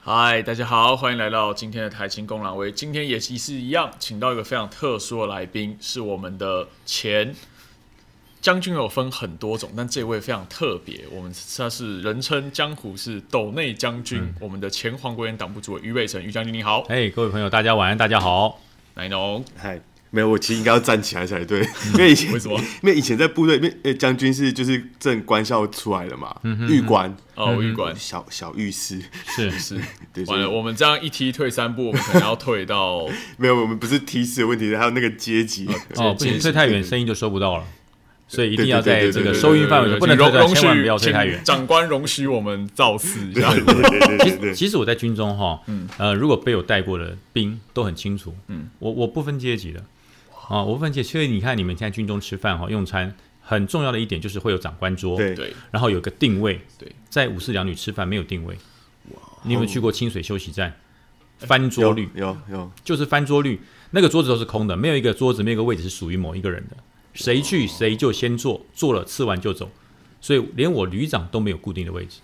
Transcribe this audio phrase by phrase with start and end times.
[0.00, 2.72] 嗨，大家好，欢迎来到今天的台青公狼威。
[2.72, 7.34] 今天也是一样，请到一个非常特殊的来宾，是我们的前
[8.40, 8.72] 将军。
[8.72, 16.82] 有分很多种，但这位非常特别，我们他是人称江湖是斗内将军，我们的前黄国元党部主委于伟成于将军，你好。
[16.88, 18.60] 哎，各位朋友，大家晚安，大家好。
[18.94, 19.78] 来农，嗨。
[20.10, 21.60] 没有，我其实应该要站起来才对，
[21.92, 22.58] 因为以前为什么？
[22.82, 26.34] 因为以前在部队，因为将军是就是正官校出来的嘛，
[26.68, 27.14] 狱官。
[27.34, 27.94] 哦，狱官。
[27.94, 29.00] 小小狱师。
[29.26, 29.80] 是 是，
[30.26, 35.68] 完了，我们这样一踢退三步，我们可能要退到 没有，我们不是梯次的问题，还有那个阶级。
[35.96, 37.64] 哦，不行，退太远声音就收不到了，
[38.26, 41.40] 所以一定要在这个收音范围内，不能容容许不要退太远。
[41.44, 43.54] 长官容许我们造次一下。
[43.54, 45.88] 其实其实我在军中哈，嗯。
[45.96, 49.84] 呃，如果被我带过的兵都很清楚，嗯，我我不分阶级的。
[50.48, 58.54] 啊，我分解，所以你看，你们现在军中吃饭哈，用餐很重要的一点就是会有长官桌，对，然后有个定位，对，在五四两女吃饭没有定位，
[59.10, 60.74] 哇，你有没有去过清水休息站？
[61.40, 63.60] 翻桌率有有，就是翻桌率，
[63.92, 66.76] 那个桌子都是空的，没有一个桌子，没有一个位置是属于某一个人的，
[67.12, 69.70] 谁去谁就先坐，坐了吃完就走，
[70.20, 72.18] 所以连我旅长都没有固定的位置，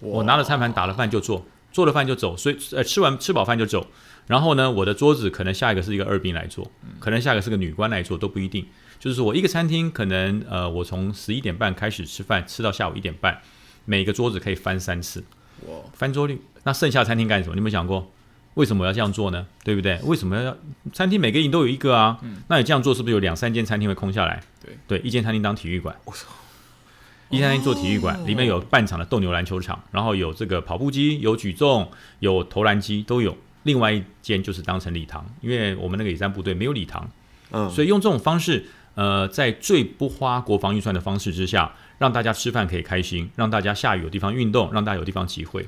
[0.00, 3.86] 我拿了餐盘打了饭就坐，做了饭就走，所以呃吃完吃饱饭就走。
[4.26, 8.66] 然后呢，我的桌子可能下一个是一个二兵来做，可能下一个是个女官来做，都不一定。
[8.98, 13.38] 就是说我一个餐厅可能呃，我从十一点半开始吃饭，吃到下午一点半，
[13.84, 15.22] 每个桌子可以翻三次，
[15.66, 16.40] 哇，翻桌率。
[16.62, 17.54] 那剩下餐厅干什么？
[17.54, 18.10] 你有没有想过，
[18.54, 19.46] 为什么要这样做呢？
[19.62, 19.98] 对不对？
[20.04, 20.56] 为什么要
[20.94, 22.18] 餐厅每个营都有一个啊？
[22.48, 24.42] 那你这样做是不是有两三间餐厅会空下来？
[24.64, 26.28] 对对，一间餐厅当体育馆，我操，
[27.28, 33.36] 一间餐厅做体育馆，里面有半场的斗牛篮球场，然后有这个跑步机，有举重，有投篮机都有。
[33.64, 37.06] 另外一间就是当成礼堂，因为我们那个野战部队没有礼堂，
[37.50, 45.66] 嗯，所以用这种方式，呃，在最不花国防预算的方式之下，让大家吃饭可以开心，让大家下雨有地方运动，让大家有地方集会，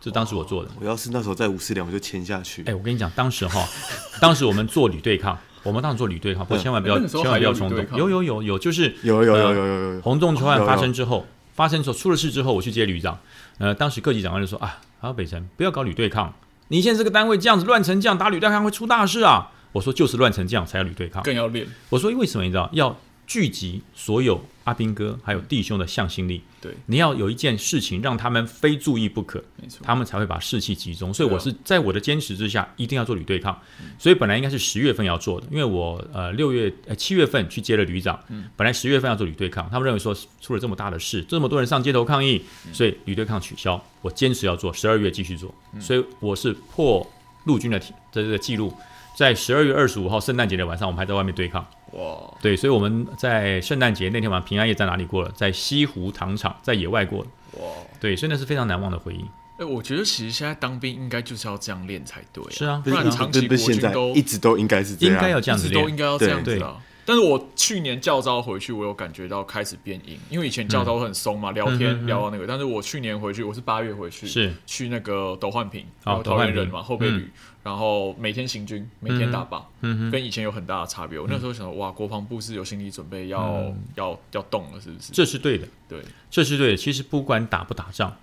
[0.00, 0.70] 这当时我做的。
[0.80, 2.62] 我要是那时候在五四两，我就签下去。
[2.66, 3.66] 哎，我跟你讲，当时哈，
[4.20, 7.84] 当时我们做旅对抗，我们当时做旅对抗，不千万不要，千万不要冲动。
[7.96, 10.00] 有有有有，就是有有有有有有。
[10.02, 13.18] 红洞球案发生之后，发生之后出了事之后，我去接旅长，
[13.58, 16.34] 呃，当时各级长官就说啊，好北辰，不要搞旅对抗。
[16.68, 19.50] 你现在这个单位这样子乱成这样，打旅对抗会出大事啊！
[19.72, 21.66] 我说就是乱成这样才要旅对抗，更要练。
[21.90, 22.96] 我说为什么你知道要？
[23.28, 31.12] 聚集所有阿兵哥还有弟兄的向心力，对，你要有一件事情让他们非注意不可，没错，他们才会把士气集中。
[31.12, 33.56] 所以我是在我的坚持之下，一定要做旅对抗。
[33.98, 38.18] 所以本来应该是十月份要做的，因为我呃六月呃七月份去接了旅长，
[38.56, 43.78] 本来十月份要做旅对抗，他们认为说出了这么大的事，这么多人上街头抗议，所以旅对抗取消。
[44.00, 47.06] 我坚持要做，十二月继续做，所以我是破
[47.44, 47.78] 陆军的
[48.10, 48.72] 这个记录，
[49.18, 51.66] 在十二月二十五号圣诞节的晚上，我们还在外面对抗。
[51.90, 55.32] 哇，对，所以我们在圣诞节那天晚上平安夜在哪里过了？
[55.32, 57.30] 在西湖糖厂，在野外过了。
[57.54, 57.66] 哇，
[57.98, 59.24] 对，所以那是非常难忘的回忆。
[59.58, 62.44] 哎，我觉得其实现在当兵应该就是要这样练才对。
[62.52, 66.76] 是啊，不然长期国军都一直都应该是这样，应该要这样子练，都应该要这样子啊。
[67.08, 72.46] 但是我去年教招回去，我有感觉到开始变硬，因为以前教招很松嘛，聊天聊到那个。
[72.46, 77.26] 但是我去年回去，我是八月回去，是去那个斗焕平，然后桃园人嘛，后备旅，
[77.62, 79.62] 然后每天行军，每天打靶，
[80.10, 81.18] 跟以前有很大的差别。
[81.18, 85.10] 我那时候想，哇，国防部是有心理准备要要要动了，是不是？
[85.14, 86.76] 这是对的，对，这是对的。
[86.76, 88.18] 其实不管打不打仗，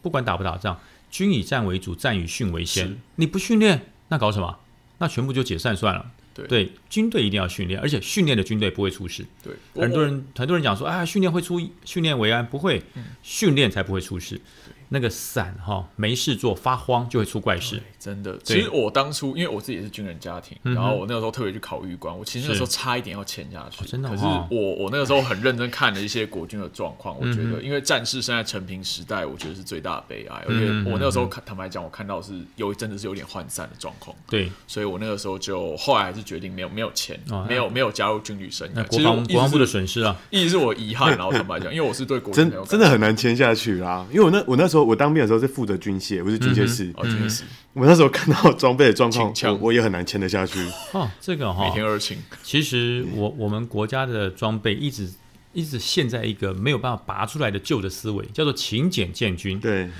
[0.00, 0.78] 不管打不打仗，
[1.10, 2.96] 军以战为主，战以训为先。
[3.16, 4.60] 你不训练，那搞什么？
[4.98, 6.12] 那全部就解散算了。
[6.46, 9.24] 对，军队一定要训练，而且训练的军队不会出事。
[9.42, 12.82] 对，很多人很多人讲说啊，训练会出训练为安，不会，
[13.22, 14.40] 训练才不会出事。
[14.88, 18.38] 那个伞哈没事做发慌就会出怪事，真的。
[18.44, 23.84] 其实我当初因为我自己也是军人家庭，然后我那个时候特别去考预官，我其实那时候差一点要签下去。
[23.84, 30.44] 真的，可是我我那个时候很认真看了一些国军的状况， 我觉得因为战士生在成平时代，我觉得是最大的悲哀。
[30.48, 34.16] 而且我那个时候看坦白讲，我看到是有真的是有点涣散的状况。
[34.28, 37.18] 对，所以我那个时候就后来还是决定没有没有签，
[37.48, 38.86] 没有没有加入军旅生涯。
[38.86, 41.16] 国防国防部的损失啊，一直是我遗憾。
[41.18, 45.48] 然后坦白讲， 因为我是对国军真的很难签下去啦，因为我那我那时候我当兵的时候是。
[45.58, 46.92] 负责军械，我是军械师。
[46.96, 47.42] 哦，军械师。
[47.72, 50.60] 我那时候看到装备的状况，我我也很难签得下去。
[50.92, 52.16] 哦，这个哈，每天二请。
[52.44, 55.10] 其实我我们国家的装备一直
[55.52, 59.58] 一直陷在一个没有办法拔出来的旧的思维，叫做勤俭建军。
[59.58, 59.90] 对，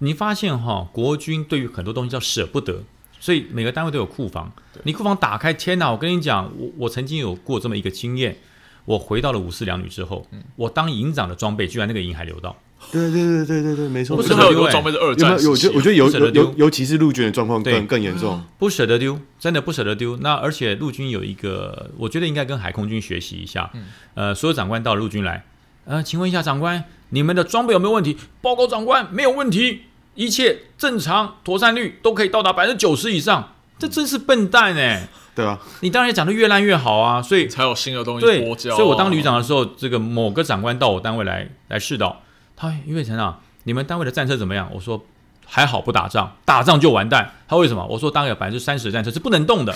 [0.00, 2.82] 你发现哈，国军对于很多东西叫舍不得，
[3.18, 4.52] 所以每个单位都有库房。
[4.82, 5.90] 你库房打开，天哪！
[5.90, 8.36] 我跟你讲，我我曾经有过这么一个经验，
[8.84, 12.54] 我回到了五四两旅之后，我当营长的装备居然那个营还留到。
[12.92, 14.16] 对对对对对对，没错。
[14.16, 20.16] 不舍得丢装备是二战，有我觉得我觉得尤尤尤其是陆军的状况更更严重，不舍得丢，真的不舍得丢。
[20.18, 23.70] 那而且陆军有一个，我觉得应该跟海空军学习一下。
[24.14, 25.44] 呃，所有长官到陆军来，
[25.84, 28.16] 呃，请问一下长官，你们的装备有没有问题？
[28.40, 29.82] 报告长官，没有问题。
[30.14, 35.06] 一切正常，妥善率都可以到达百分之九十以上，这真是笨蛋哎！
[35.34, 38.54] 对啊，你当然讲的越烂越好啊，所以才有新的东西对。
[38.56, 42.22] 所以我当旅长的时候，这个某个长官到我单位来来试导，
[42.56, 44.68] 他因为成啊，你们单位的战车怎么样？
[44.72, 45.04] 我说
[45.44, 47.34] 还好不打仗，打仗就完蛋。
[47.46, 47.86] 他为什么？
[47.86, 49.74] 我说大概有百分之三十的战车是不能动的，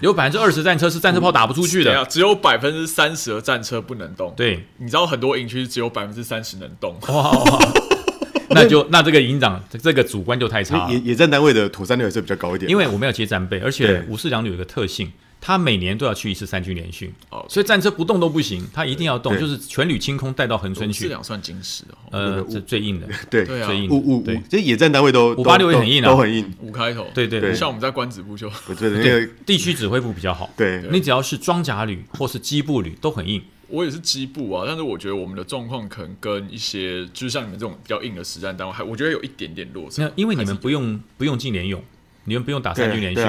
[0.00, 2.04] 有百分之二十战车是战车炮打不出去的。
[2.06, 4.32] 只有百分之三十的战车不能动。
[4.36, 6.96] 对，你知道很多营区只有百分之三十能动。
[7.08, 7.72] 哇哇，
[8.50, 10.98] 那就那这个营长这个主观就太差了野。
[11.00, 15.10] 野战单位的妥善率还是比较高一点，因为我们要接战备，而且对五四两旅有个特性，
[15.44, 21.00] 他每年都要去一次三军联训，哦，所以战车不动都不行，他一定要动，就是全旅清空带到恒春去。
[21.00, 23.44] 四两算金石哦，呃，这最硬的，对。
[23.44, 26.08] 最硬五五五对，这野战单位都586都也很硬啊。
[26.08, 26.48] 都很硬。
[26.60, 27.08] 五开头。
[27.12, 27.50] 对对对。
[27.50, 28.48] 对，像我们在关子部就。
[28.68, 30.48] 我觉得那个地区指挥部比较好。
[30.56, 30.80] 对。
[30.92, 33.42] 你只要是装甲旅或是机步旅都很硬。
[33.66, 40.04] 我也是机部啊，但是我觉得我们的状况可能跟一些就是像你们这种比较硬的实战单位，还我觉得有一点点落差。
[40.04, 40.12] 那。
[40.14, 41.82] 因为你们不用不用进联勇，
[42.26, 43.26] 你们不用打三军联训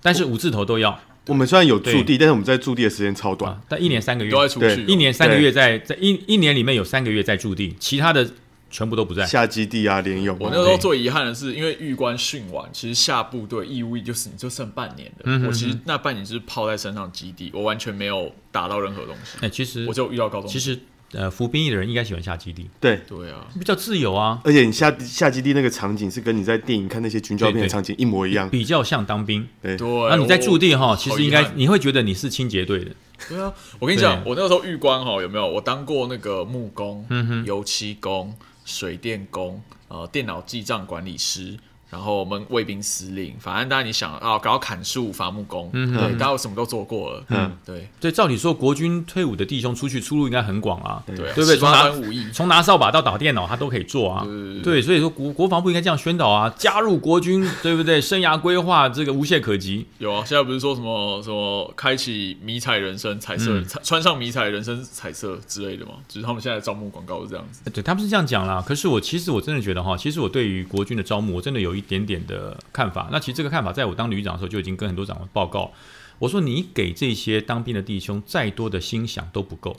[0.00, 8.28] 但是五字头都要我们虽然有驻地，但是我们在驻地的时间超短啊，，但一年三个月都，在出去哦，一年三个月在在一一年里面有三个月在驻地，其他的
[8.70, 9.24] 全部都不在。
[9.24, 10.40] 下基地啊，联勇啊。
[10.40, 15.24] 我那时候最遗憾的是，因为玉官训完，其实下部队义务役就是你就剩半年的。
[15.26, 20.50] 嗯我其实那半年就是泡在山上基地，我完全没有打到任何东西，哎，其实我就遇到高中。
[20.50, 20.78] 其实
[21.12, 28.48] 呃服兵役的人应该喜欢下基地，对，对啊，比较自由啊，而且你下下基地那个场景是跟你在电影看那些军教片的场景一模一样。
[28.50, 29.46] 比较像当兵。
[29.60, 29.76] 对，
[30.08, 32.90] 那你在驻地哈，其实应该你会觉得你是清洁队的，
[33.28, 35.46] 对啊，我跟你讲，我那个时候玉官哈有没有？
[35.46, 41.56] 我当过那个木工、嗯油漆工、水电工、呃电脑记账管理师，
[41.92, 54.24] 然后我们卫兵司令，反正当然你想啊，搞砍树、伐木工，嗯对，大家什么都做过了，嗯，对对，照理说国军退伍的弟兄出去出路应该很广啊，对啊，对不对从拿武艺，从拿扫把到打电脑，他都可以做啊。
[54.24, 58.00] 对对，所以说国国防部应该这样宣导啊，加入国军，对不对？
[58.00, 59.86] 生涯规划这个无懈可击。
[59.98, 65.92] 有啊，现在不是说什么什么开启迷彩人生彩色，嗯穿上迷彩人生彩色之类的嘛？
[66.08, 67.68] 就是他们现在招募广告是这样子。
[67.70, 68.64] 对，他们是这样讲啦。
[68.66, 73.08] 可是我其实我真的觉得哈，其实我对于国军的招募，我真的有一点点的看法。
[73.12, 75.70] 那其实这个看法，在我当旅长的时候就已经跟很多长官报告。
[76.18, 79.76] 我说，你给这些当兵的弟兄再多的心想都不够，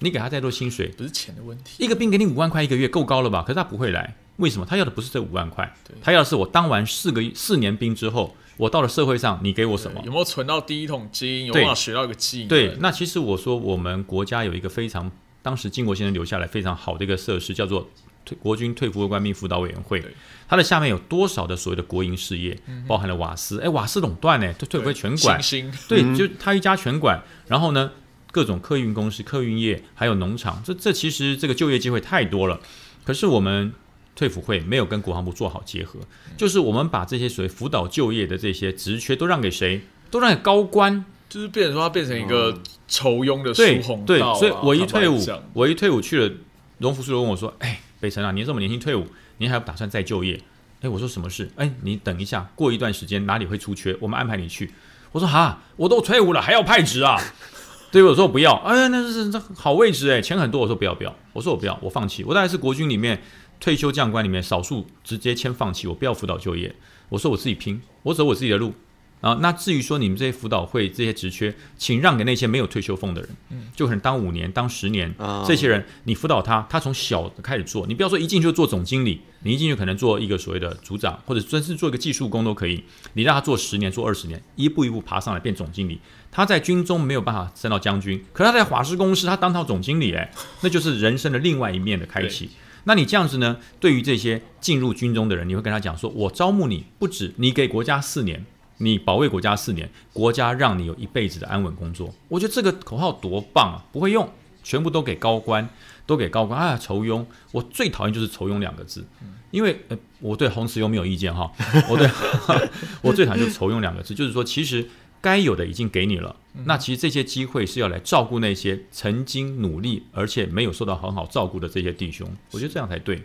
[0.00, 3.42] 你给他再多薪水，不是钱的问题，一个兵给你五万块一个月，够高了吧？
[3.42, 4.66] 可是他不会来，为什么？
[4.66, 10.02] 他要的不是这五万块，他要的是我当完四个四年兵之后，我到了社会上，你给我什么？
[10.04, 11.46] 有没有存到第一桶金？
[11.46, 12.48] 有没有学到一个技能？
[12.48, 15.10] 对，那其实我说我们国家有一个非常，
[15.40, 17.88] 当时金国先生留下来非常好的一个设施，叫做
[18.28, 20.12] 退国军退服官兵辅导委员会对。
[20.48, 27.22] 它的下面有多少的所谓的国营事业，包含了瓦斯，哎，瓦斯垄断呢，退退伍会全管，星星对，就他一家全管。
[27.46, 27.90] 然后呢，
[28.30, 32.60] 各种客运公司、客运业，还有农场，这这其实这个就业机会太多了。
[33.04, 33.72] 可是我们
[34.14, 36.00] 退辅会没有跟国防部做好结合，
[36.36, 39.80] 就是我们把这些所谓辅导就业的这些职缺都让给谁？
[40.10, 41.04] 都让给高官。
[41.28, 45.22] 就是变成说它变成一个酬庸的对疏洪对所以我一退伍
[45.52, 46.34] 我一退伍去了，
[46.78, 49.06] 荣福叔就问我说：“哎，北辰啊，你这么年轻退伍，
[49.38, 50.40] 你还有打算再就业？”
[50.80, 51.50] 哎，我说什么事？
[51.56, 54.70] 哎，你等一下，过一段时间哪里会出缺，我们安排你去。
[55.10, 57.20] 我说哈，我都退伍了，还要派职啊？
[57.90, 58.54] 对，我说我不要。
[58.58, 60.60] 哎，那是这好位置哎，钱很多。
[60.60, 62.22] 我说不要不要，我说我不要，我放弃。
[62.22, 63.20] 我大概是国军里面
[63.58, 66.72] 退休将官里面少数直接签放弃，我不要辅导就业。
[67.08, 68.72] 我说我自己拼，我走我自己的路。
[69.20, 73.30] 啊，那至于说你们这些辅导会这些职缺，请让给那些没有退休俸的人，
[73.74, 82.84] 就可能当五年、当十年，啊这些人你辅导他，他从小开始做，你不要说一进去就做总经理，你一进去可能做一个所谓的组长，或者真是做一个技术工都可以，
[83.14, 86.00] 你让他做十年、做二十年，一步一步爬上来变总经理。
[86.30, 90.30] 他在军中没有办法升到将军，可是他在华师公司他当到总经理，哎，
[90.62, 92.50] 那就是人生的另外一面的开启。
[92.84, 93.58] 那你这样子呢？
[93.80, 98.46] 对于这些进入军中的人，你会跟他讲说：我招募你，不止你给国家四年，
[98.78, 102.14] 你保卫国家四年，国家让你有一辈子的安稳工作。
[102.28, 103.84] 我觉得这个口号多棒啊！
[103.92, 104.28] 不会用，
[104.64, 105.68] 全部都给高官，
[106.06, 106.76] 都给高官啊！
[106.76, 109.06] 仇庸，我最讨厌就是仇庸两个字，
[109.50, 111.50] 因为呃，我对红慈庸没有意见哈，
[111.88, 112.08] 我对
[113.02, 114.88] 我最讨厌就是仇庸两个字，就是说其实。
[115.20, 123.20] 该有的已经给你了，那其实这些机会是要来照顾那些曾经努力而且没有受到很好照顾的这些弟兄，我觉得这样才对。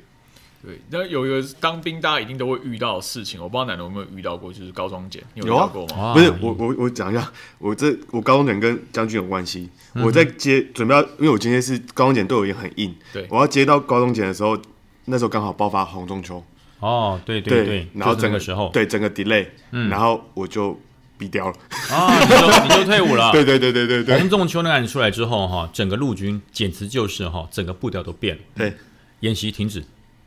[0.65, 5.97] 对，那有一个当兵大家一定都会遇到的事情，我不知道奶奶有没有遇到过，就是高中检，你有遇到过吗？
[5.97, 9.69] 哇不是我我我讲一下，我这我高中检跟将军有关系。
[9.95, 14.57] 我在接准备要，因为我今天是高中检对我也很硬，对我要接到高中检的时候，
[15.05, 16.41] 那时候刚好爆发红中秋，
[16.79, 20.79] 哦，对对对，就是然后整那个时候，对整个 delay，嗯然后我就
[21.19, 21.55] 毙掉了。
[21.91, 23.31] 啊，你就你就退伍了。
[23.35, 28.73] 对对对对对对洪仲秋那个案子出来之后，哈，整个陆军简直就是哈，整个步调都变了，对，
[29.19, 29.83] 演习停止，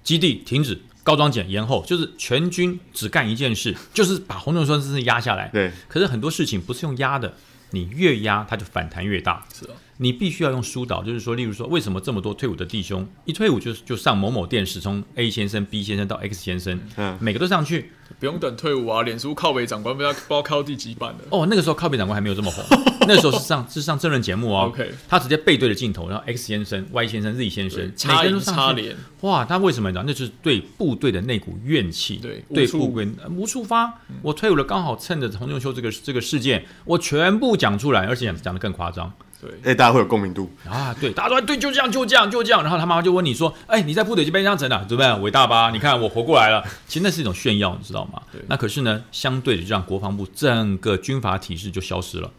[0.07, 5.49] 基地停止，高装检延后，就是全军只干一件事， 就是把洪仲秋真正压下来。
[5.49, 7.35] 对，可是很多事情不是用压的，
[7.73, 9.45] 你越压它就反弹越大。
[9.53, 17.91] 是啊，你必须要用疏导，就是说，例如说，为什么这么多退伍的弟兄一退伍就就上某某电视，从 A 先生、B 先生到 X 先生，嗯每个都上去。
[18.21, 21.25] 不用等退伍啊，脸书靠北长官不知道不知道靠第几版的。
[21.31, 22.65] 哦，那个时候靠北长官还没有这么红，
[23.09, 24.69] 那时候是上是上真人节目哦。
[24.69, 30.05] OK 他直接背对着镜头，然后 X 先生、Y 先生、Z 先生，每插个人都上去银插脸，哇，他为什么呢？
[30.07, 33.93] 那就是对部队的那股怨气，对无处对部队呃无处发。
[34.23, 40.51] 我退伍了，刚好趁着洪仲秋这个这个事件，我全部讲出来，而且讲讲的更夸张对，哎，大家会有共鸣度。
[40.69, 40.95] 啊！
[41.01, 42.63] 对，大家说对，就这样，就这样，就这样。
[42.63, 45.13] 然后他妈妈就问你说：“哎，你在部队就被这样成了，对不对？
[45.21, 45.71] 伟大吧？
[45.71, 48.41] 你看我活过来了。”其实那是一种炫耀，你知道吗对？
[48.49, 52.31] 那可是呢，相对的就让国防部整个军阀体制就消失了，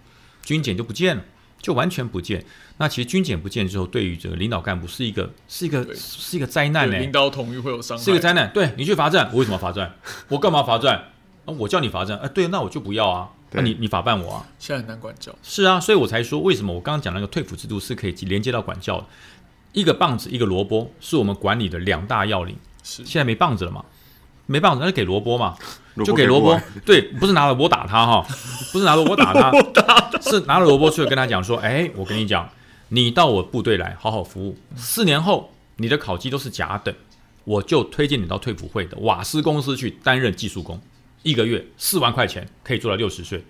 [0.44, 1.24] 军检就不见了。
[1.60, 2.46] 就完全不见。
[2.77, 8.50] 那其实军检不见之后，对于这个领导干部是一个是一个是一个灾难呢、对领导统一会有伤害，是一个灾难。
[8.54, 9.96] 对你去罚站，我为什么要罚站？
[10.27, 10.96] 我干嘛罚站？
[11.46, 13.30] 啊，我叫你罚站，哎、对，那我就不要啊。
[13.51, 14.48] 那、对你你法办我啊？
[14.60, 15.34] 现在很难管教。
[15.42, 19.06] 是啊，所以我才说为什么我刚刚讲那个退抚制度是可以连接到管教的。
[19.74, 22.58] 一个棒子，一个萝卜，是我们管理的两大要领。
[22.84, 23.84] 是现在没棒子了嘛？
[24.46, 25.56] 没棒子，那就给萝卜嘛，
[25.96, 26.60] 萝就给萝卜。
[26.86, 28.25] 对，不是拿萝卜打他哈，
[28.72, 29.51] 不是拿萝卜打他，
[30.22, 32.50] 是拿了萝卜出来跟他讲说，哎，我跟你讲，
[32.89, 36.96] 你到我部队来好好服务，四年后你的考绩都是甲等，
[37.44, 40.82] 我就推荐你到退辅会的瓦斯公司去担任技术工，
[41.27, 43.43] 一个月四万块钱可以做到六十岁。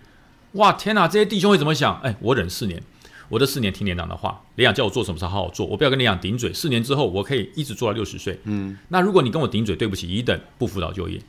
[0.53, 1.07] 哇，天哪！
[1.07, 1.99] 这些弟兄会怎么想？
[2.01, 2.81] 哎，我忍四年，
[3.29, 6.51] 我这四年听连长的话，连长叫我做什么事好好做，我不要跟连长顶嘴。
[6.51, 8.39] 四年之后，我可以一直做到六十岁。
[8.45, 11.21] 嗯，那如果你跟我顶嘴，对不起，乙等不辅导就业。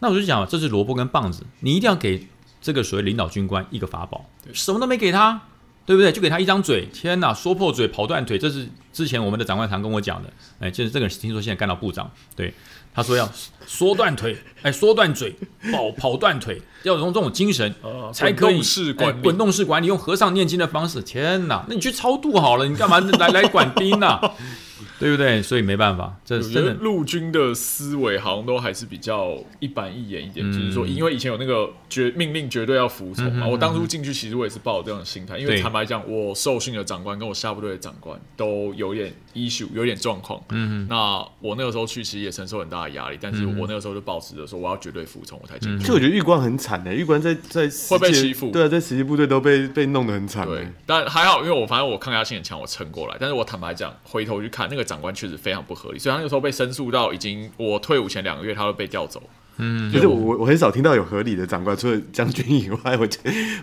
[0.00, 2.26] 那我就讲，这是萝卜跟棒子，你一定要给
[2.60, 5.42] 这个所谓领导军官一个法宝，什么都没给他，
[5.86, 6.10] 对不对？
[6.10, 10.32] 就给他一张嘴，天哪，说破嘴，跑断腿，这是之前我们的长官常跟我讲的。
[10.58, 12.52] 哎，就是这个人听说现在干到部长，对，
[12.94, 13.30] 他说要
[13.68, 15.36] 缩断腿，哎，缩断嘴，
[15.70, 21.02] 跑跑断腿，要用这种精神呃才可以滚动式管理哎滚动式管理，用和尚念经的方式。
[21.02, 24.18] 天哪，那你去超度好了，你干嘛 来来管兵呢、
[24.98, 25.42] 对不对？
[25.42, 33.46] 所以没办法，这我觉得真的陆军的思维好像都还是比较一板一眼一点，嗯就是说，因为以前有那个绝命令绝对要服从嘛。
[33.46, 40.40] 嗯嗯我当初进去其实我也是抱有这样的心态，因为坦白讲，我受训的长官跟我下部队的长官都有点 issue，有点状况。
[40.50, 45.86] 嗯那我那个时候去，其实也承受很大的压力，但是我那个时候就保持着说我要绝对服从，我才进去。
[45.86, 53.16] 就我觉得玉官很惨的，玉官在在会被欺负对啊，在实际部队都被被弄得很惨对欸。，但还好，因为我反正我抗压性很强，我撑过来。
[53.18, 59.22] 但是我坦白讲，回头去看那个长官确实非常不合理，所以他那个时候被申诉到已经我退伍前两个月，他都被调走。
[59.60, 63.08] 嗯，就是我我我很少听到有合理的长官，除了将军以外，我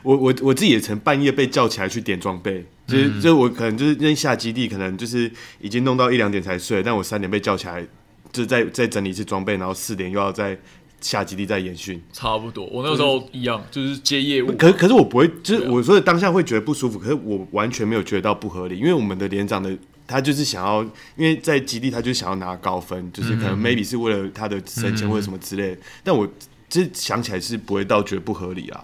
[0.04, 7.88] 我我我自己也曾半夜被叫起来去点装备，就是、就是我可能就是扔下基地，可能就是已经弄到一两点才睡，但我三点被叫起来，
[8.36, 10.58] 就是再再整理一次装备，然后四点又要再
[11.00, 12.02] 下基地再演训。
[12.12, 14.52] 差不多，我那个时候一样，就是接业务。
[14.58, 20.84] 可可是我不会，就是我说的当下会觉得不舒服，可是我完全没有觉得到不合理，因为我们的连长的他就是想要，
[21.16, 26.28] 因为在基地他就想要拿高分，就是可能 maybe 是为了他的升迁或者什么之类的，但我
[26.68, 28.84] 这想起来是不会到觉得不合理啊，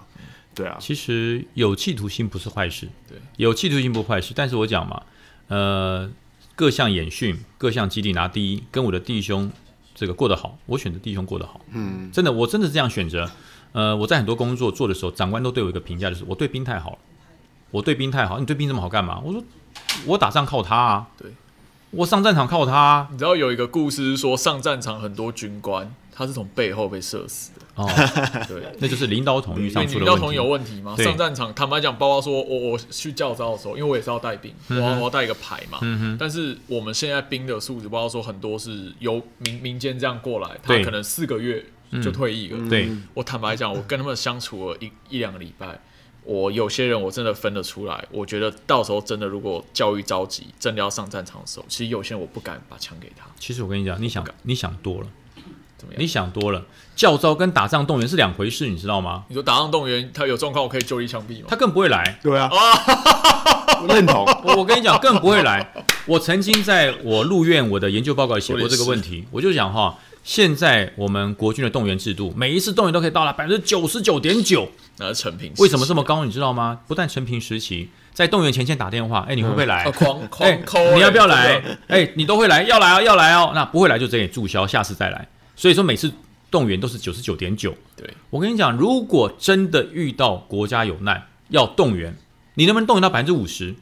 [0.55, 4.34] 对啊，其实有企图心不是坏事，对，有企图心不坏事。
[4.36, 5.01] 但是我讲嘛，
[5.48, 6.10] 呃，
[6.62, 9.51] 各项演训、各项基地拿第一，跟我的弟兄
[9.96, 13.27] 这个过得好，我选择弟兄过得好，嗯，真的，我真的是这样选择。
[13.72, 16.98] 呃，我在很多工作做的时候，长官都对我一个评价，就是我对兵太好了，
[17.72, 19.20] 我对兵太好，你对兵这么好干嘛？
[19.25, 19.44] 我说
[20.06, 21.32] 我打仗靠他啊，对，
[21.89, 23.08] 我上战场靠他啊。
[23.12, 25.91] 你知道有一个故事是说，上战场很多军官
[26.22, 27.66] 他是从背后被射死的。
[27.74, 27.90] 哦，
[28.48, 30.32] 对，那就是领导统一所上以领导统。
[30.32, 30.96] 有问题吗？
[30.98, 35.80] 上战场，坦白讲，包括说我我去教招的时候，因为我也是要带兵，我要我要带一个牌嘛。
[35.82, 41.66] 嗯哼，但是我们现在兵的素质，包括说很多是由民民间这样过来，他可能四个月
[42.04, 42.70] 就退役了。
[42.70, 45.80] 对，我坦白讲，我跟他们相处了一一两个礼拜，
[46.24, 48.06] 我有些人我真的分得出来。
[48.12, 55.08] 我觉得到时候真的如果教育着急，真的要上战场的时候，其实有些人我不敢把枪给他，其实我跟你讲，你想你想多了，
[55.81, 56.01] 怎么样？
[56.01, 56.63] 你想多了。
[56.95, 59.23] 教招跟打仗动员是两回事，你知道吗？
[59.27, 61.45] 你说打仗动员，他有状况，我可以就地枪毙吗？
[61.50, 62.19] 他更不会来。
[62.21, 62.47] 对啊，
[63.81, 65.73] 我认同，我 我跟你讲，更不会来。
[66.05, 76.23] 我曾经在我入院我的研究报告写过这个问题， 我就讲哈，现在我们国军的动员制度，每一次动员都可以到达百分之九十九点九，那是陈平，为什么这么高？
[76.23, 76.77] 你知道吗？
[76.88, 79.85] 不但陈平时期在动员前线打电话，哎，你会不会来？
[79.85, 81.63] 啊狂哎狂抠、，你要不要来？
[81.88, 83.51] 哎，你都会来，要来哦，要来哦。
[83.55, 85.27] 那不会来就直接注销，下次再来。
[85.55, 86.12] 所以说每次
[86.50, 87.75] 动员都是九十九点九。
[87.96, 92.15] 对，我跟你讲，如果真的遇到国家有难要动员，
[92.55, 93.75] 你能不能动员到百分之五十？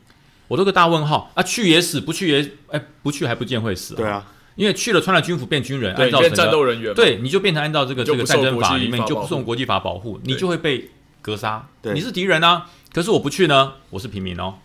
[0.47, 1.43] 我都个大问号啊！
[1.43, 10.89] 去也死，不去也哎，不去还不见会死、对，啊，因为去了穿了军服变军人，按照战斗人员嘛，对，你就变成按照这个这个战争法里面，你就不受国际法保护，你就会被
[11.21, 11.67] 格杀。
[11.83, 14.55] 对你是敌人啊，可是我不去呢，我是平民哦，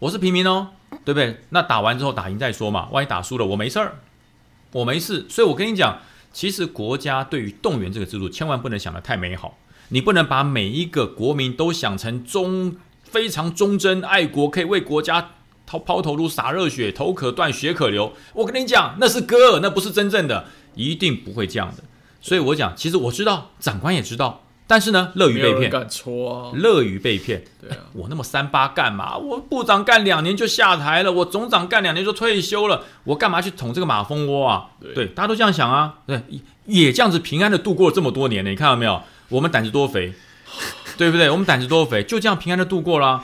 [0.00, 0.68] 我是平民哦，
[1.02, 1.40] 对不对？
[1.48, 4.00] 那打完之后打赢再说嘛，万一打输了我没事儿，
[4.72, 5.24] 我没事。
[5.30, 5.98] 所以我跟你讲，
[6.32, 9.58] 其实国家对于动员这个制度，千万不能想得太美好，
[9.88, 15.30] 你不能把每一个国民都想成忠非常忠贞爱国，可以为国家。
[15.64, 18.12] 抛抛头颅洒热血，头可断血可流。
[18.34, 21.84] 我跟你讲，那是歌，那不是真正的，一定不会这样的。
[22.20, 25.70] 所以我讲，其实我知道，长官也知道，但是呢，乐于被骗，
[26.54, 27.44] 乐于被骗。
[27.60, 29.16] 对啊，我那么三八干嘛？
[29.16, 34.66] 我部长干两年就下台了，我总长干两年就退休了，我干嘛去捅这个马蜂窝啊？
[34.94, 36.22] 对大家都这样想啊，对，
[36.64, 38.50] 也这样子平安的度过了这么多年呢。
[38.50, 39.02] 你看到没有？
[39.28, 40.12] 我们胆子多肥，
[40.96, 41.28] 对不对？
[41.28, 43.22] 我们胆子多肥，就这样平安的度过了。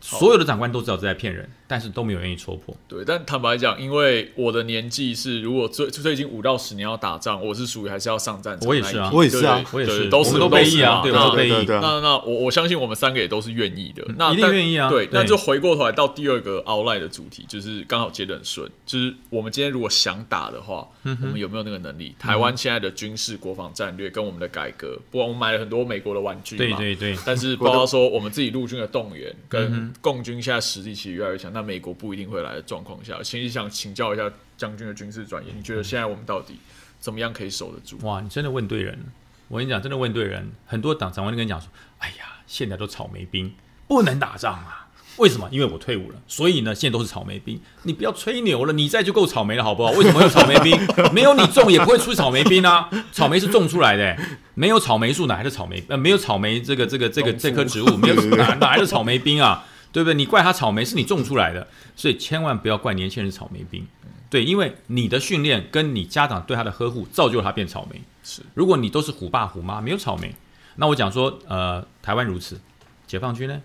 [0.00, 2.76] 所有的长官都知道这在骗人，但是都没有愿意戳破。
[2.86, 8.68] 对，但坦白讲，因为我的年纪是，如果最最近五到十年要打仗，我是属于还是要上战场。
[8.68, 10.08] 我也是啊我也是啊我也是。
[10.08, 14.04] 都是都备役啊对都备役那那我我相信我们三个也都是愿意的。
[14.16, 22.14] 那一定但愿意啊对，那就回过头来到第二个 outline 的主题，就是刚好接得很顺，就是我们今天如果想打的话，嗯我们有没有那个能力？
[22.18, 36.58] 台湾现在的军事国防战略跟我们的改革，不然我们买了很多美国的玩具嘛，对对对，但是包括说我们自己陆军的动员跟共军现在实力其实越来越强，那美国不一定会来的状况下，其实想请教一下将军的军事专业，你觉得现在我们到底
[37.00, 37.98] 怎么样可以守得住？
[38.06, 39.04] 哇，你真的问对人了。
[39.48, 40.50] 我跟你讲，真的问对人。
[40.66, 43.54] 很多党长官就跟你讲说：“哎呀，现在都草莓兵，
[43.86, 44.88] 不能打仗啊。
[45.18, 45.48] 为什么？
[45.52, 47.58] 因为我退伍了，所以呢，现在都是草莓兵。
[47.84, 49.92] 你不要吹牛了，你在就够草莓了，好不好？
[49.92, 50.78] 为什么有草莓兵？
[51.12, 52.90] 没有你种也不会出草莓兵啊。
[53.12, 54.14] 草莓是种出来的、
[54.54, 55.82] 没有草莓树哪来的草莓？
[55.88, 59.64] 呃，没有草莓这个这个这个这棵植物，没有哪哪来的草莓兵啊？
[59.92, 60.14] 对不对？
[60.14, 63.86] 你怪他草莓是你种出来的，所以千万不要怪年轻人是草莓兵。
[64.28, 68.02] 对，因为你的训练跟你家长对他的呵护，造就了他变草莓。
[68.24, 70.34] 是，如果你都是虎爸虎妈，没有草莓，
[70.74, 72.60] 那我讲说，呃，台湾如此，
[73.06, 73.62] 解放军呢，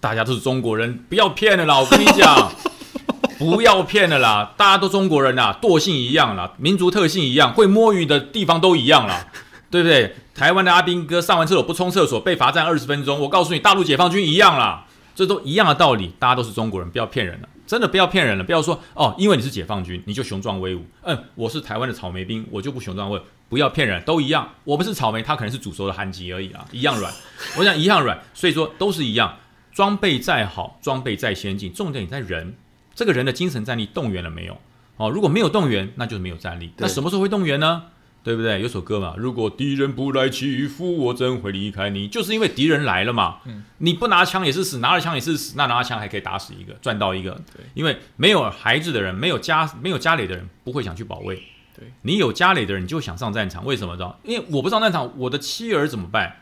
[0.00, 1.78] 大家都是中国人，不要骗了啦！
[1.78, 2.50] 我跟你讲，
[3.38, 4.54] 不要骗了啦！
[4.56, 9.26] 大家都中国人啦，惰性一样啦，民族特性一样，会摸鱼的地方都一样啦，
[9.70, 10.16] 对不对？
[10.34, 17.48] 台湾的阿兵哥上完厕所不冲厕所被罚站二十分钟，我告诉你，大陆解放军一样啦，这都一样的道理，大家都是中国人，不要骗人了。
[17.66, 20.84] 真的不要骗人了，不要说哦，因为你是解放军，你就雄壮威武。
[21.02, 23.22] 嗯，我是台湾的草莓兵，我就不雄壮威武。
[23.48, 24.48] 不要骗人，都一样。
[24.64, 27.12] 我不是草莓，他可能是煮熟的韩吉而已啊，一样软。
[27.58, 29.36] 我想一样软，所以说都是一样。
[29.72, 32.56] 装备再好，装备再先进，重点你在人，
[32.94, 34.58] 这个人的精神战力动员了没有？
[34.96, 36.72] 哦，如果没有动员，那就是没有战力。
[36.76, 37.84] 那什么时候会动员呢？
[38.24, 38.62] 对不对？
[38.62, 42.08] 有首歌嘛，如果敌人不来欺负我，怎会离开你？
[42.08, 43.36] 就是因为敌人来了嘛。
[43.44, 47.32] 嗯，你不拿枪也是死，拿了枪也是死，那拿了枪还可以打死一个，赚到一个。
[47.54, 51.36] 对，因为没有孩子的人，没有家没有家里的人，不会想去保卫。
[51.76, 53.62] 对，你有家里的人，你就想上战场。
[53.66, 53.94] 为什么？
[53.94, 54.18] 知道？
[54.24, 56.36] 因为我不上战场，我的妻儿怎么办？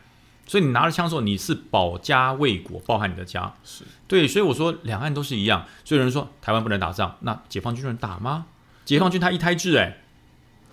[0.47, 3.53] 所以你拿着枪的时候，你是保家卫国，包含你的家。
[3.63, 5.65] 是对，所以我说两岸都是一样。
[5.83, 8.45] 所以有人说台湾不能打仗，那解放军能打吗？
[8.85, 10.02] 解放军他一胎制、哎、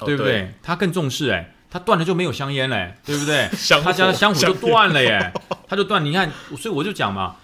[0.01, 0.53] 哦对不对？
[0.63, 3.49] 他更重视、哎，他断了就没有香烟嘞、对不对？
[3.83, 5.33] 他家的香火就断了耶，
[5.69, 6.05] 他就断。
[6.05, 7.37] 你看，所以我就讲嘛，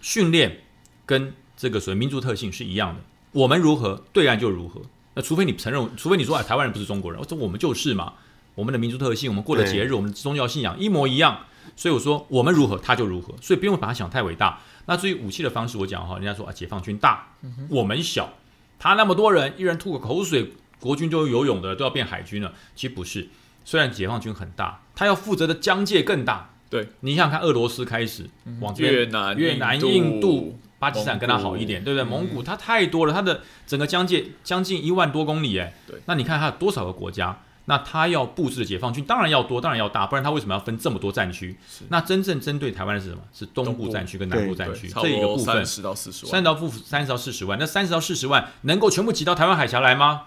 [0.00, 0.60] 训练
[1.04, 3.00] 跟这个所谓民族特性是一样的。
[3.32, 4.80] 我们如何，对岸就如何。
[5.14, 8.14] 那除非你承认，除非你说啊，台湾人不是中国人，我说我们就是嘛。
[8.54, 11.40] 我们的民族特性，我们过的节日，我们的宗教信仰一模一样。
[11.76, 13.34] 所以我说我们如何，他就如何。
[13.42, 14.58] 所以不用把他想太伟大。
[14.86, 17.26] 那至于武器的方式，我讲哈，人家说啊，解放军大，
[17.68, 18.32] 我们小，
[18.78, 22.52] 他那么多人，一人吐个口水，国军就游泳的都要变海军了。
[22.74, 23.28] 其实不是，
[23.64, 26.50] 虽然解放军很大，他要负责的疆界更大。
[26.68, 28.28] 对，你想想看，俄罗斯开始
[28.60, 32.04] 往这边越南、越南、印印度、巴基斯坦跟他好一点，对不对？
[32.04, 37.38] 蒙古它太多了，它的整个疆界将近一万多公里，哎，对，那你看它有多少个国家？
[37.68, 41.56] 那他要布置的解放军当然要多，当然要大，不然他为什么要分这么多战区？
[41.88, 43.20] 那真正针对台湾的是什么？
[43.32, 45.66] 是东东部部战区跟南部战区这一个部分三。
[45.66, 50.26] 十到四十万，三十到负三十到四十万，那三十到四十万能够全部挤到台湾海峡来吗？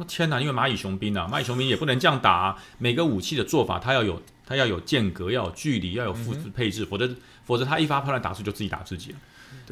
[0.00, 0.40] 我天哪！
[0.40, 2.56] 因为蚂蚁雄兵啊，蚂蚁雄兵也不能这样打、啊。
[2.78, 7.06] 每个武器的做法，它要有它要有间隔，要有距离，要有复制配置，否则
[7.44, 9.18] 否则它一发炮弹打出就自己打自己了。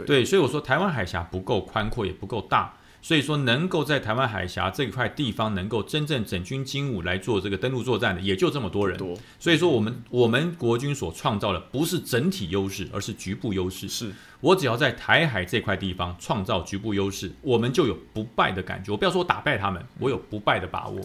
[0.07, 2.75] 对所以我说台湾海峡不够宽阔，也不够大。
[3.01, 8.99] 所以说，能够在台湾海峡这块地方能够真正整军精武来做这个登陆作战的，也就这么多人。
[8.99, 13.89] 多所以说，我们我们国军所创造的不是整体优势，而是局部优势。
[13.89, 18.91] 是我只要在台海这块地方创造局部优势，我们就有不败的感觉。
[18.91, 21.01] 我不要说我打败他们，我有不败的把握。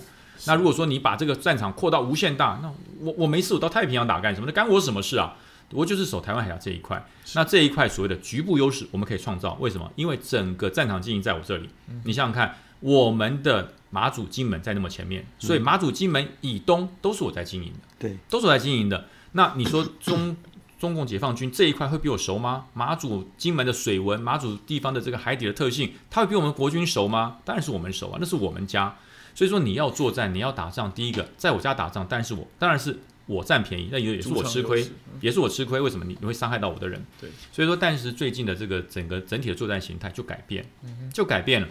[0.46, 4.48] 那如果说你把这个战场扩到无限大，那我我没事，我到太平洋打干什么？
[4.48, 5.36] 那干我什么事啊？
[5.74, 7.04] 我就是守台湾海峡这一块。
[7.36, 9.58] 那这一块所谓的局部优势，我们可以创造。
[9.60, 9.92] 为什么？
[9.96, 11.70] 因为整个战场经营在我这里。
[12.06, 19.06] 你想想看，我们的马祖、金门在那么前面，所以马祖、金门以东都是我在经营的，对，都是我在经营的。
[19.34, 20.36] 那你说中
[20.80, 22.66] 中共解放军这一块会比我熟吗？
[22.74, 27.38] 马祖、金门的水文，马祖地方的这个海底的特性，它会比我们国军熟吗？
[27.46, 28.96] 当然是我们熟啊，那是我们家。
[29.34, 34.86] 所以说你要作战，你要打仗，第一个在我家打仗，当然是我，当然是我占便宜，那也也是我吃亏
[35.22, 35.80] 也是我吃亏。
[35.80, 37.04] 为什么你你会伤害到我的人？
[37.20, 40.66] 对，所以说，但是最近的这个整个整体的作战形态就改变，
[41.14, 41.68] 就改变了。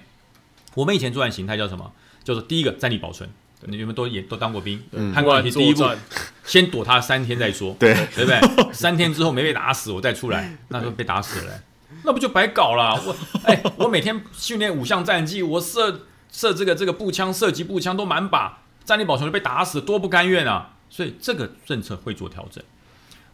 [0.75, 1.93] 我们以前作战形态叫什么？
[2.25, 3.29] 叫做第一个战力保存。
[3.65, 5.97] 你们都也都当过兵，嗯汉光演习第一战
[6.45, 8.73] 先躲他三天再说，对，对不对？
[8.73, 11.62] 三天之后没被打死，我再出来，那就被打死了、
[12.03, 13.01] 那不就白搞了？
[13.07, 20.72] 我哎，我每天训练五项战绩，我射射这个这个步枪、射击步枪都满把，战力保存就被打死，多不甘愿啊！
[20.92, 22.62] 所以这个政策会做调整。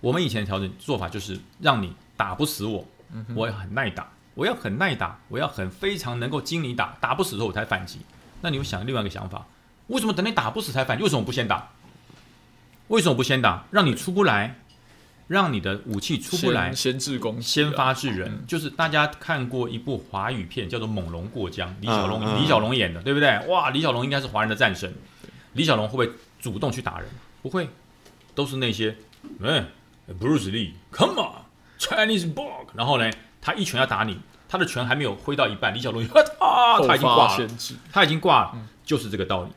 [0.00, 2.86] 我们以前的调整做法就是让你打不死我，
[3.34, 7.98] 我要很耐打，我要很耐打，我要很非常能够经你打，打不死之后我才反击。
[8.42, 9.44] 那你会想另外一个想法，
[9.88, 11.02] 为什么等你打不死才反击？
[11.02, 11.70] 为什么不先打？
[12.86, 13.64] 为什么不先打？
[13.72, 14.60] 让你出不来，
[15.26, 23.36] 让你的武器出不来先，制攻先发制人，就是大家看过一部华语片，叫做《猛龙过江》，李小龙、嗯嗯李小龙演的，对不对？
[23.48, 24.94] 哇，李小龙应该是华人的战神。
[25.54, 27.08] 李小龙会不会主动去打人？
[27.42, 27.68] 不会，
[28.34, 28.96] 都是那些，
[29.38, 29.66] 嗯
[30.20, 36.02] ，Bruce Lee，Come on，Chinese Bog，然后呢，他一拳要打你，他的拳还没有挥到一半，李小龙
[36.40, 37.48] 啊，后他已经挂了，
[37.92, 39.50] 他已经挂了，就是这个道理。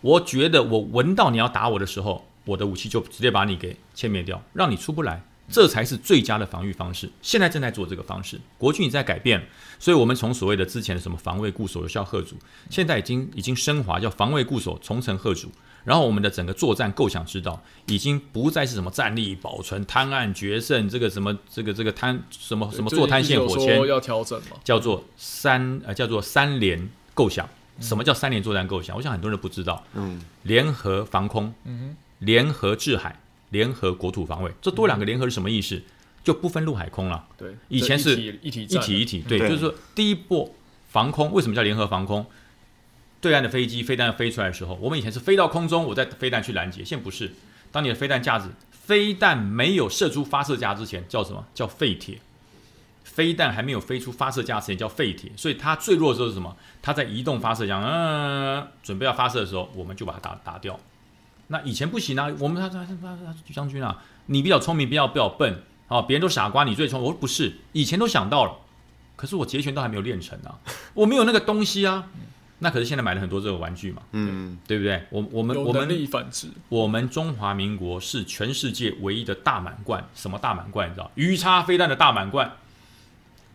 [0.00, 7.10] 我觉得我闻到你要打我的时候，我的武器就直接把你给歼灭掉，让你出不来，这才是最佳的防御方式。
[7.22, 12.36] 现在正在做这个方式，国军也在改变，所以我们从所谓的之前的什么防卫固守、有效贺主，
[12.70, 15.50] 现在已经已经升华，叫防卫固守、重层贺主。
[15.86, 24.58] 然后我们的整个作战构想之道，已经不再是什么战力保存、贪案决胜，这个什么这个这个贪什么什么做滩线火签要调整嘛？
[24.64, 27.48] 叫做三呃叫做三联构想。
[27.78, 28.96] 什么叫三联作战构想？
[28.96, 29.84] 我想很多人不知道。
[29.94, 33.20] 嗯，联合防空，嗯联合制海，
[33.50, 35.80] 联合国土防卫，这多两个联合是什么意思？
[36.24, 37.24] 就不分陆海空了。
[37.36, 40.52] 对，以前是一体一体一体一体，对就是说第一波
[40.88, 42.26] 防空为什么叫联合防空？
[43.26, 47.34] 对岸的飞机飞弹飞出来的时候，我们以前是飞到空中，我再飞弹去拦截，现在不是。
[47.72, 52.20] 当你的飞弹架子飞弹没有射出发射架之前，叫什么叫废铁？
[53.02, 56.56] 飞弹还没有飞出发射架之前叫废铁，所以它最弱的时候是什么？
[56.80, 60.78] 它在移动发射架，嗯，准备要发射的时候，我们就把它打打掉。
[61.48, 67.08] 那以前不行啊，我们他他他他将军啊，你比较聪明，比较比较笨啊，别人都傻瓜，你最聪明。
[67.08, 68.52] 我说不是，以前都想到了，
[69.16, 70.60] 可是我截拳都还没有练成啊，
[70.94, 72.08] 我没有那个东西啊。
[72.58, 75.02] 那可是现在买了很多这个玩具嘛，嗯，对不对？
[75.10, 80.88] 我我们我们力反制，我们中华民国是全世界唯一的大满贯，什么大满贯？
[80.88, 81.10] 你知道？
[81.16, 82.56] 鱼叉飞弹的大满贯，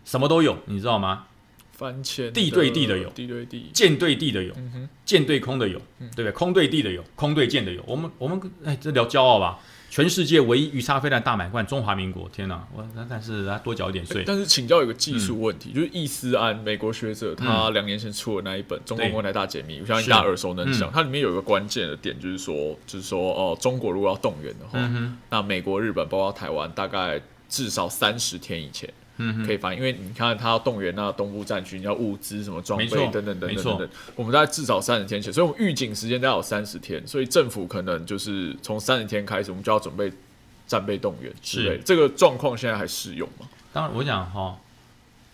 [0.05, 1.25] 什么都有，你知道吗？
[1.71, 6.31] 番茄地对地的有地对地，舰对地的有，嗯哼，舰对空的有，对不对？
[6.31, 7.81] 空对地的有，空对舰的有。
[7.87, 9.59] 我们我们哎，这聊骄傲吧？
[9.91, 12.29] 全世界唯一鱼叉飞弹大满贯，中华民国！
[12.29, 20.91] 天哪，我那但是他多缴一点税，但是请教有个技术问嗯题，就是易思安美国学者他两年前出的那一本《中国台大解密》，我相信大家耳熟能详嗯。
[20.93, 22.55] 它里面有一个关键的点，就是说，
[22.87, 28.89] 就是说，哦，中国如果要动员的话，嗯，那美国、日本包括台湾，大概至少三十天以前
[29.21, 40.11] 嗯，可以反应，因为你看他要动员那东部战区，你要物资什么装备等等等等等等，我们大概至少三十天前，所以我们预警时间大概有三十天，所以政府可能就是从三十天开始，我们就要准备
[40.65, 41.77] 战备动员之类的。
[41.77, 43.47] 是这个状况现在还适用吗？
[43.71, 44.57] 当然我想哈，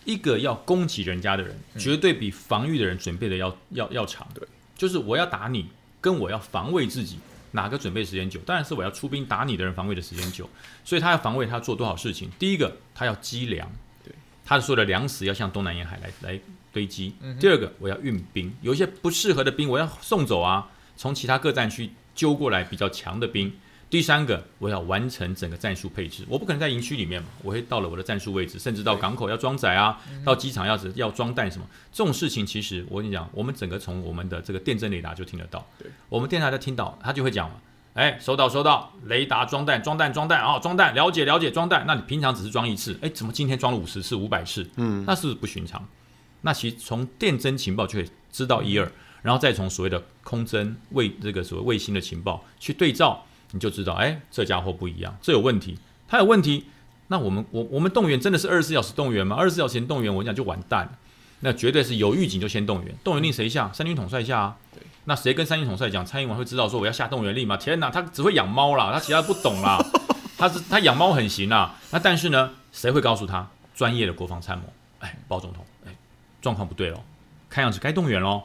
[0.04, 4.26] 一个要攻击人家的人，绝对比防御的人准备的要要要强。
[4.34, 4.46] 对，
[4.76, 5.66] 就是我要打你，
[6.00, 7.18] 跟我要防卫自己，
[7.52, 8.40] 哪个准备时间久？
[8.40, 10.48] 当然是我要出兵打你的人防卫的时间久。
[10.84, 12.28] 所以他要防卫，他要做多少事情？
[12.38, 13.70] 第一个，他要积粮，
[14.04, 14.12] 对，
[14.44, 16.40] 他所有的粮食要向东南沿海来来
[16.72, 17.14] 堆积。
[17.20, 23.52] 嗯第二个，我要运兵，有一些不适合的兵，我要送走啊，从其他各战区揪过来比较强的兵。
[23.90, 35.66] 第三个，我要完成整个战术配置，我不可能在营区里面嘛，我会到了我的战术位置，甚至到港口要装载啊，到机场要要装弹什么，这种事情其实我跟你讲，我们整个从我们的这个电侦雷达就听得到，
[36.10, 37.56] 我们电台在听到，他就会讲嘛，
[37.94, 44.68] 哎，收到收到，雷达装弹装弹装弹啊，装弹，了解了解装弹，那你平常只是装一次，哎，怎么今天装了五十次、五百次？
[44.76, 45.88] 嗯，那是不是不寻常？
[46.42, 56.66] 那其实从电侦情报就可以知道一二，然后再从所谓的空侦卫这个所谓卫星的情报去对照，你就知道，哎，这家伙不一样，这有问题，他有问题。
[57.08, 59.34] 那我们我我们动员真的是二十四小时动员吗？
[59.34, 60.92] 二十四小时前动员，我讲就完蛋了。
[61.40, 63.72] 那绝对是有预警就先动员，动员令谁下？
[63.72, 64.56] 三军统帅下啊。
[64.74, 66.04] 对那谁跟三军统帅讲？
[66.04, 67.56] 蔡英文会知道说我要下动员令吗？
[67.56, 69.78] 天哪，他只会养猫啦，他其他不懂啦。
[70.36, 71.74] 他是他养猫很行啊。
[71.90, 73.48] 那但是呢，谁会告诉他？
[73.74, 74.64] 专业的国防参谋，
[74.98, 75.96] 哎，包总统，哎，
[76.42, 77.02] 状况不对喽，
[77.48, 78.42] 看样子该动员喽。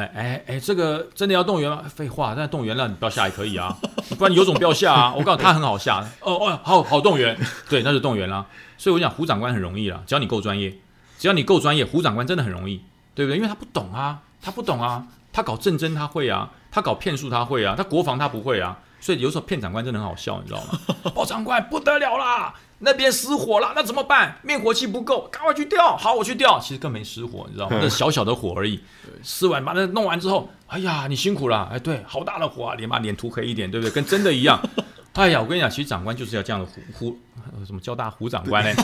[0.00, 1.82] 哎哎哎，这个真的要动员吗？
[1.88, 3.76] 废话，但动员了，你不要下也可以啊，
[4.18, 5.14] 不然你有种不要下啊。
[5.16, 6.04] 我告诉你，他很好下。
[6.20, 8.46] 哦哦，好好动员，对，那就动员啦。
[8.78, 10.78] 所以我讲胡长官很容易啦，只要你够专业，
[11.18, 12.80] 只要你够专业，胡长官真的很容易，
[13.14, 13.36] 对不对？
[13.36, 18.78] 因为他不懂啊，他不懂啊，他搞政争他会啊，他搞骗术他会啊，他国防他不会啊。
[19.00, 20.78] 所以有时候骗长官真的很好笑，你知道吗？
[21.14, 24.36] 报长官不得了啦，那边失火了，那怎么办？
[24.42, 25.96] 灭火器不够，赶快去调。
[25.96, 26.60] 好，我去调。
[26.60, 27.78] 其实更没失火，你知道吗？
[27.80, 28.80] 那小小的火而已。
[29.22, 31.68] 撕完把那弄完之后，哎呀，你辛苦了。
[31.72, 33.90] 哎，对，好大的火啊，脸把脸涂黑一点，对不对？
[33.90, 34.60] 跟真的一样。
[35.14, 37.18] 哎呀，我跟你讲，其实长官就是要这样的胡胡，
[37.66, 38.82] 什么交大胡长官呢？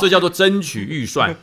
[0.00, 1.34] 这叫做争取预算。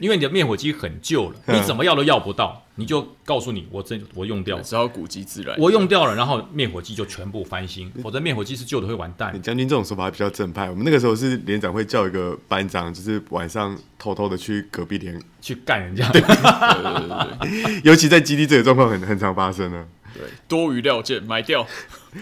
[0.00, 9.32] 因为你的灭火机很旧了，你怎么要都要不到，你就告诉你，我真我用掉，只要古籍自然，我用掉了，然后灭火器就全部翻新，否则灭火器是旧的会完蛋。
[9.42, 19.84] 将军这种说法还比较正派，我们那个时候是连长会叫一个班长，就是晚上偷偷的去隔壁连去干人家，对对对， 尤其在基地这个状况很很常发生呢。
[20.14, 21.66] 对，多余料件买掉，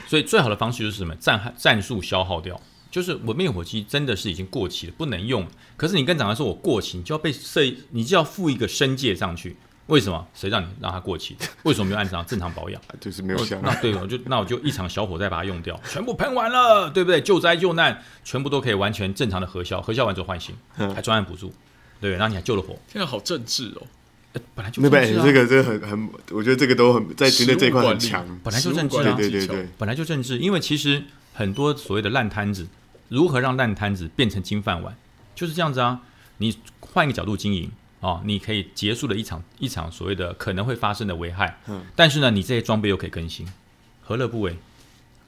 [0.07, 1.15] 所以最好的方式就是什么？
[1.17, 2.61] 战战术消耗掉。
[2.97, 5.47] 就是我灭火器真的是已经过期了，不能用。
[5.77, 9.55] 可是你跟长官说我过期，你就要被设，你就要付一个申诫上去。
[9.89, 10.27] 为什么？
[10.33, 11.37] 谁让你让它过期？
[11.65, 12.81] 为什么没有按照正常保养？
[12.99, 13.61] 就是没有想。
[13.61, 17.21] 那对，我就那我就一场小火灾把它用掉，全部喷完了，对不对？
[17.21, 20.55] 救灾救难全部都可以完全正常的核销，核销完之后换新，
[20.95, 21.53] 还专案补助，
[22.01, 22.75] 对，然后你还救了火。
[22.91, 23.87] 现在好政治哦，
[24.55, 31.03] 本来就没办法，这个这个很很，我觉得这个都很在军队这一块很强，本来就政治，对对对对，本来就政治，因为其实
[31.35, 32.67] 很多所谓的烂摊子。
[33.09, 34.97] 如何让烂摊子变成金饭碗，
[35.35, 36.01] 就是这样子啊！
[36.39, 41.59] 你换一个角度经营啊，你可以结束了一场一场所谓的可能会发生的危害。
[41.69, 43.47] 嗯，但是呢，你这些装备又可以更新，
[44.03, 44.57] 何乐不为？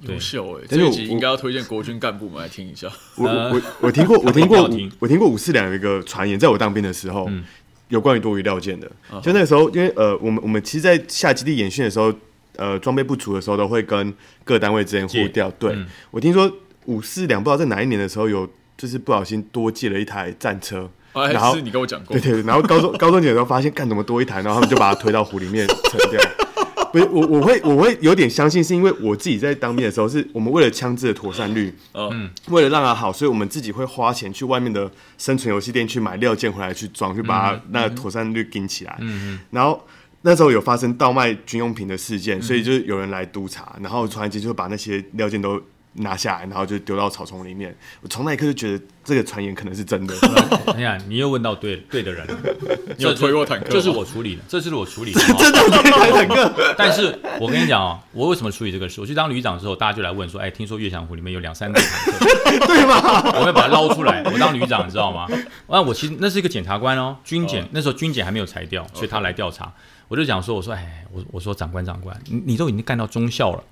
[0.01, 0.67] 优秀哎！
[0.69, 2.89] 这一集应该要推荐国军干部们来听一下。
[3.17, 7.43] 我我我听过，我听过，我听过五四两有一个传言，在我当兵的时候，嗯
[7.89, 8.87] 有关于多余料件的。
[9.23, 12.13] 就那个时候，因为呃，我们我们其实，在下基地演训的时候，
[12.57, 14.15] 呃，装备不足的时候，都会跟
[14.45, 15.51] 各单位之间互调。
[15.53, 15.75] 对
[16.11, 16.53] 我听说。
[16.89, 26.21] 五四两不知道在哪一年的时候有，就是不小心多借了一台战车，然后你跟我讲过，对对，然后高中 高中姐的时候发现干怎么多一台，然后他们就把它推到湖里面沉掉。
[26.91, 38.97] 不是我我会我会有点相信，是因为我自己在当兵的时候，是我们为了枪支的妥善率，嗯，为了让它好，所以我们自己会花钱去外面的生存游戏店去买料件回来去装，去把它那个妥善率顶起来。
[39.01, 39.85] 嗯嗯，然后
[40.23, 45.61] 那时候有发生倒卖军用品的事件，所以就有人来督查，然后突然间就会把那些料件都。
[45.99, 47.77] 拿下来，然后就丢到草丛里面。
[48.01, 50.15] 我从那一刻就觉得这个传言可能是真的。
[50.75, 52.35] 哎呀，你又问到对对的人了。
[52.97, 53.67] 你有推过坦克？
[53.71, 55.21] 这是我处理的，这是我处理的。
[55.39, 56.75] 真的推坦克？
[56.77, 59.01] 但是我跟你讲哦，我为什么处理这个事？
[59.01, 64.23] 我去当旅长的时候，大家就来问说：“哎，听说月祥湖里面有两三个坦克，对吗？”我会把它捞出来。
[64.25, 65.27] 我当旅长，你知道吗？
[65.69, 69.73] 那我其实那是一个检察官哦，军检那时候军检还没有裁掉，所以他来调查。
[70.09, 73.63] 我就讲说：“我说，哎，我我说长官长官，你你都已经干到中校了。”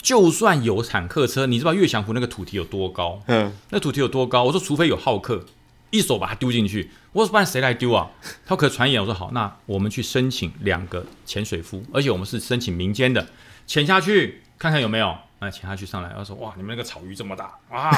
[0.00, 3.20] 就算有坦克车，你知道月祥湖那个土堤有多高？
[3.26, 4.44] 嗯，那土堤有多高？
[4.44, 5.44] 我说，除非有好客，
[5.90, 6.90] 一手把它丢进去。
[7.12, 8.10] 我说，不然谁来丢啊？
[8.46, 9.00] 他可传言。
[9.00, 13.26] 我说好，那我们去申请两个潜水夫，而且我们是申请民间的，
[13.66, 15.14] 潜下去看看有没有。
[15.40, 17.92] 那潜下去上来，他说哇，你们那个草鱼这么大啊，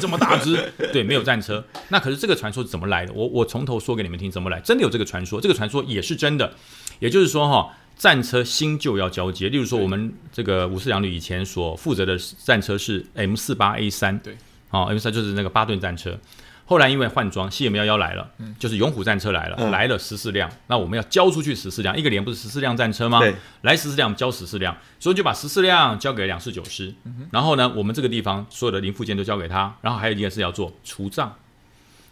[0.00, 0.72] 这么大只。
[0.92, 1.64] 对，没有战车。
[1.88, 3.12] 那可是这个传说是怎么来的？
[3.12, 4.60] 我我从头说给你们听怎么来。
[4.60, 6.52] 真的有这个传说，这个传说也是真的。
[6.98, 7.74] 也就是说哈。
[7.96, 14.36] 战车新旧要交接，例如说我们这个五四两旅以前所负责的战车是 M 四八 A 三，对，
[14.70, 16.18] 哦 M 三就是那个八吨战车。
[16.66, 18.26] 后来因为换装，C M 幺幺来了，
[18.58, 23.18] 就是勇虎战车来了，来了十四辆，那我们要交出去十四辆，一个连不是十四辆战车吗？
[23.18, 26.94] 对，来十四辆交十四辆，所以就把十四辆交给两四九师，
[27.30, 31.36] 然后呢，我们这个地方所有的零附件都交给他，然后还有一件事要做除障。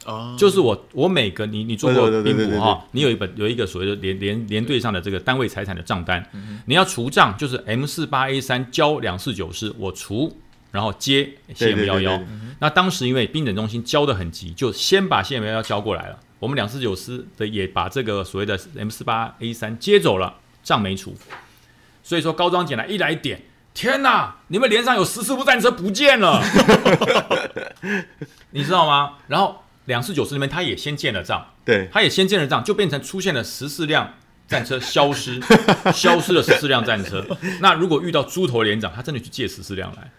[0.05, 6.25] 哦，就是我，我每个你你做过兵补哈，你有一本有一个所谓的连连连队上的这个单位财产的账单，
[6.67, 10.37] 你要除账，就是 M 四八 A 三交两四九师，我除，
[10.73, 12.21] 然后接 M 幺幺。
[12.59, 20.35] 那当时因为兵诊中心交的很急，就先把 M 幺幺交过来了，我们两四九师的也把这个所谓的 M 四八 A 三接走了，
[20.65, 21.15] 账没除。
[22.03, 23.41] 所以说高装简来一来点，
[23.73, 26.43] 天哪，你们连上有十四部战车不见了，
[28.51, 29.12] 你知道吗？
[29.29, 29.62] 然后。
[29.87, 34.14] 两四九师里面，他也先建了账，对，他也先建了账，就变成出现了十四辆
[34.47, 35.40] 战车消失，
[35.92, 37.25] 消失了十四辆战车。
[37.61, 40.11] 那如果遇到猪头连长，他真的去借十四辆来，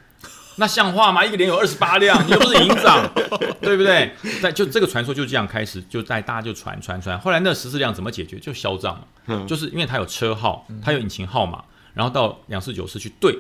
[0.58, 1.24] 那像话吗？
[1.26, 3.10] 一个连有二十八辆，你又不是营长，
[3.62, 4.12] 对不对？
[4.42, 7.20] 在就这个传说就这样开始，就在大家就传传传。
[7.20, 8.38] 后来那十四辆怎么解决？
[8.38, 13.38] 就销账嘛，就是因为他有车号，他有引擎号码，然后到两四九师去对，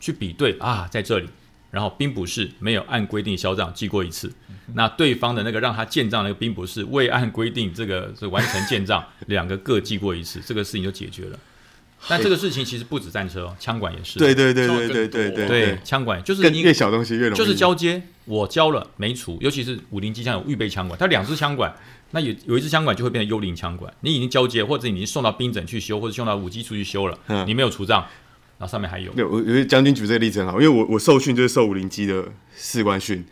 [0.00, 1.28] 去比对啊，在这里。
[1.70, 4.32] 然后兵补室没有按规定销账记过一次，
[4.74, 11.38] 那对方的那个让他建账那个兵补室未按规定这个是完成建账， 两个各记过一次，这个事情就解决了。
[12.06, 14.20] 但这个事情其实不止战车哦，枪管也是。
[14.20, 21.74] 对对对对对对对对，枪管就是越小东西越容易，就是交接，我交了没除，尤其是五零机枪有预备枪管，它两支枪管，
[22.12, 27.44] 那有有一支枪管就会变成幽灵枪管，你已经交接或者你已经送到兵诊去修，或者送到五机处去修了，嗯。
[27.48, 28.06] 你没有除账，
[28.58, 29.12] 然后上面还有。
[29.12, 32.24] 没，有，我觉得将军举这个例子很好，因为我我受训就是受五零机的
[32.56, 33.24] 士官训，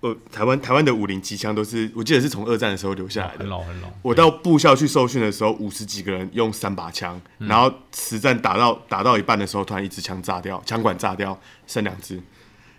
[0.00, 3.38] 呃，台湾台湾的五零机枪都是我记得是从二战的时候留下来的。
[3.38, 3.48] 很。
[3.48, 3.88] 老很老。
[4.02, 7.48] 我到部校去受训的时候，五十几个人用三把枪，嗯。
[7.48, 12.20] 然后实战打到打到一半的时候，突然一支枪炸掉，枪管炸掉，剩两支。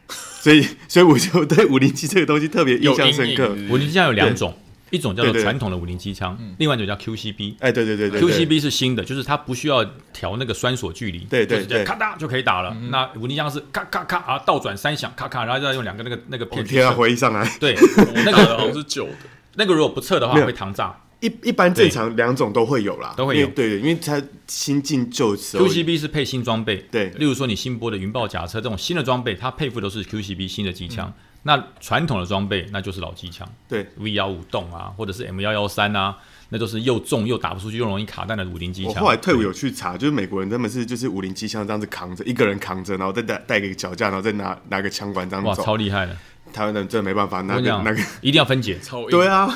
[0.07, 3.49] 所以， 所以我就对五零机这个东西特别印象深刻。
[3.69, 4.57] 五零机枪有两种，
[4.91, 7.55] 一种叫做传统的五零机枪，另外一种叫 QCB。
[7.59, 8.29] 哎，对对对对对。
[8.29, 11.83] QCB 是新的，就是它不需要调那个栓锁距离，对对对。
[11.83, 12.75] 咔嗒就可以打了。
[12.89, 16.91] 那五零枪是咔咔咔啊，倒转三响，咔咔，然后再用两个那个那个我天啊，片去射。
[16.93, 17.75] 回忆上来，对，
[18.13, 19.11] 那 那个个 好像是旧的，
[19.55, 20.95] 那个如果不测的话会膛炸。
[21.21, 23.45] 一一般正常两种都会有啦，都会有。
[23.47, 25.67] 对对，因为它新进旧时候。
[25.67, 27.09] QCB 是配新装备，对。
[27.17, 31.07] 例如说你新播的云豹甲车这种新的装备，它配附都是 QCB 新的机枪。
[31.09, 36.17] 嗯那传统的装备那就是老机枪对，V 幺五洞啊，或者是 M 幺幺三啊，
[36.49, 38.93] 那都是又重又打不出去又容易卡弹的五零机枪。
[38.93, 46.15] 我后来退伍有去查，就是美国人他们是就是五零机枪这样子扛着，一个人扛着，然后再带带个脚架，然后再拿拿个枪管这样哇，超厉害的！
[46.51, 48.77] 台湾人真的没办法，拿我跟你讲个那个，一定要分解。
[48.79, 49.47] 超对啊，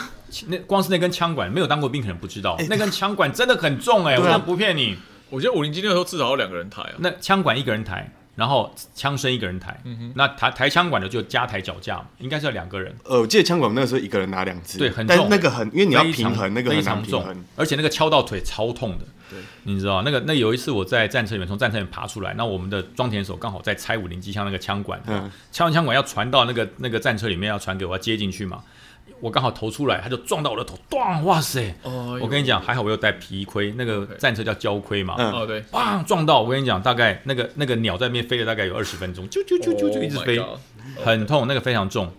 [0.47, 4.97] 那光是那根枪管，没有当过兵可能不知道，那根枪管真的很重哎、我对啊真的不骗你。
[5.29, 6.93] 我觉得五零机那时候至少要两个人抬啊。
[6.99, 12.95] 那枪管一个人抬，然后枪身一个人抬，嗯那抬抬枪管的就加抬脚架，应该是要两个人。
[13.05, 17.23] 呃，我记得枪管那个时候一个人拿两支，对很但重那个很，因为你要平衡，那个非常重。，
[17.55, 19.05] 而且那个敲到腿超痛的。
[19.29, 25.31] 对，你知道那个那有一次我在战车里面从战车里面爬出来，那我们的装填手刚好在拆五零机枪那个枪管，嗯。
[25.51, 28.63] 拆完枪管要传到那个那个战车里面要传给我要接进去嘛，
[29.19, 31.23] 我刚好投出来，他就撞到我的头，咣！
[31.23, 31.73] 哇塞！
[31.83, 35.31] 哦我跟你讲，还好我有带皮盔，那个战车叫胶盔嘛，嗯。
[35.31, 40.37] 哦，对，砰撞到，我跟你讲，大概那个那个鸟在那边飞了大概有二十分钟，啾啾啾啾就一直 Oh 飞。
[40.37, 40.47] God
[41.03, 42.11] 很痛，那个非常重。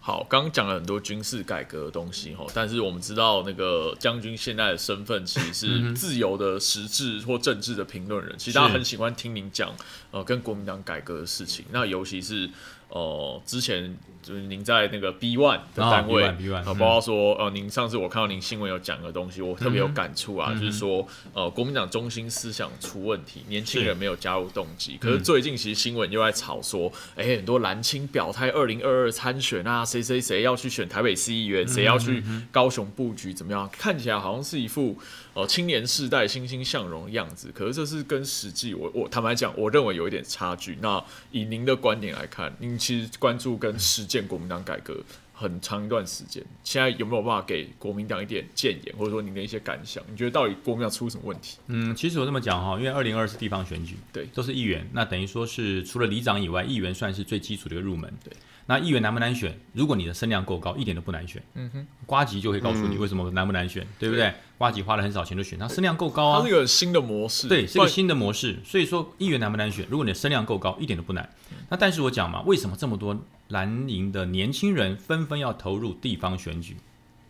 [0.00, 9.70] 好，刚刚讲了很多军事改革的东西哈，但是我们知道那个将军现在的身份其实是自由的实质或政治的评论人，其实大家很喜欢听您讲
[10.10, 12.48] 呃跟国民党改革的事情，那尤其是
[12.88, 13.94] 呃之前
[14.28, 33.66] 就是您在那个 B One 的哦单位，B1 B1 呃嗯包括说呃您上次我看到您新闻有讲的东西，我特别有感触啊，就是说呃国民党中心思想出问题，年轻人没有加入动机，可是最近其实新闻又在吵说，哎、很多蓝青表态二零二二参选啊，谁谁谁要去选台北市议员，谁要去高雄布局，怎么样？
[33.72, 34.98] 看起来好像是一副
[35.32, 40.76] 呃青年世代欣欣向荣的样子，可是这是跟实际我我坦白讲，我认为有一点差距。
[40.82, 44.96] 那以您的观点来看，您其实关注跟实践国民党改革。
[45.40, 50.02] 很长一段时间，现在有没有办法给国民党一点建言，或者说您的一些感想？
[50.10, 51.58] 你觉得到底国民党出什么问题？
[51.68, 58.12] 嗯，其实我这么讲哈，因为二零二是地方选举，对都是议员，那等于说是除了里长以外，议员算是最基础的一个入门。
[58.24, 58.32] 对，
[58.66, 59.56] 那议员难不难选？
[59.72, 61.40] 如果你的声量够高，一点都不难选。
[61.54, 64.34] 嗯哼，瓜吉就可以告诉你为什么难不难选，对不对？
[64.58, 66.54] 瓜吉花了很少钱就选，他声量够高啊它是。
[66.54, 69.86] 个新的模式，对，是个新的模式，所以说议员难不难选？
[69.88, 71.30] 如果你的声量够高，一点都不难。
[71.70, 73.16] 那但是我讲嘛，为什么这么多
[73.48, 76.76] 蓝营的年轻人纷纷要投入地方选举？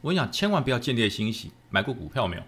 [0.01, 1.51] 我跟你讲，千万不要见猎心喜。
[1.71, 2.43] 买过股票没有？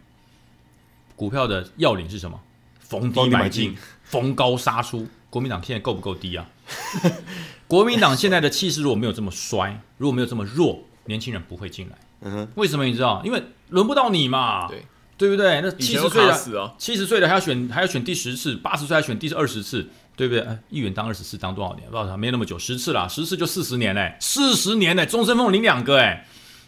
[1.15, 2.41] 股票的要领是什么？
[2.79, 5.07] 逢低买进，逢高杀出。
[5.29, 6.49] 国民党现在够不够低啊？
[7.69, 11.99] 国民党现在的气势如果没有这么衰，如果没有这么弱，年轻人不会进来。
[12.23, 13.23] 嗯哼，为什么你知道？
[13.25, 14.85] 因为轮不到你嘛，对
[15.17, 15.61] 对不对？
[15.61, 20.43] 那七十岁的七十岁的还要选还要选第十次，八十岁还选第二十次，对不对？
[20.43, 21.89] 哎，议员当二十次当多少年？
[21.91, 26.27] 不知道，没那么久，十次啦，十次就四十年嘞，四十年嘞，终身俸领两个哎，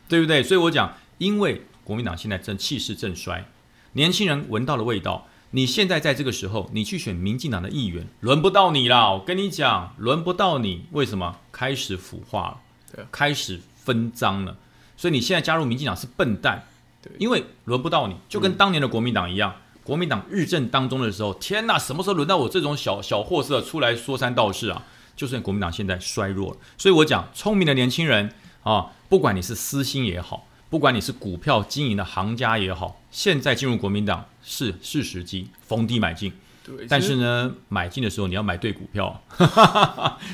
[0.09, 0.43] 对不对？
[0.43, 3.45] 所以我讲，因为国民党现在正气势正衰，
[3.93, 5.27] 年轻人闻到了味道。
[5.55, 9.11] 你现在在这个时候，你去选民进党的议员，轮不到你啦！
[9.13, 10.87] 我跟你讲，轮不到你。
[10.93, 11.37] 为什么？
[11.53, 12.59] 开始腐化
[12.97, 14.57] 了开始分赃了。
[15.03, 16.63] 所以你现在加入民进党是笨蛋，
[17.03, 19.53] 对因为轮不到你，就跟当年的国民党一样。
[19.83, 24.85] 国民党日政当中的时候，天哪，什么时候轮到我这种小小货色出来说三道四啊？
[25.17, 26.57] 就是国民党现在衰弱了。
[26.79, 28.33] 所以我讲，聪明的年轻人
[28.63, 36.33] 啊，不管你是私心也好，不管你是股票经营的行家也好，现在进入国民党是是时机，逢低买进。
[36.65, 39.21] 对，但是呢，买进的时候你要买对股票，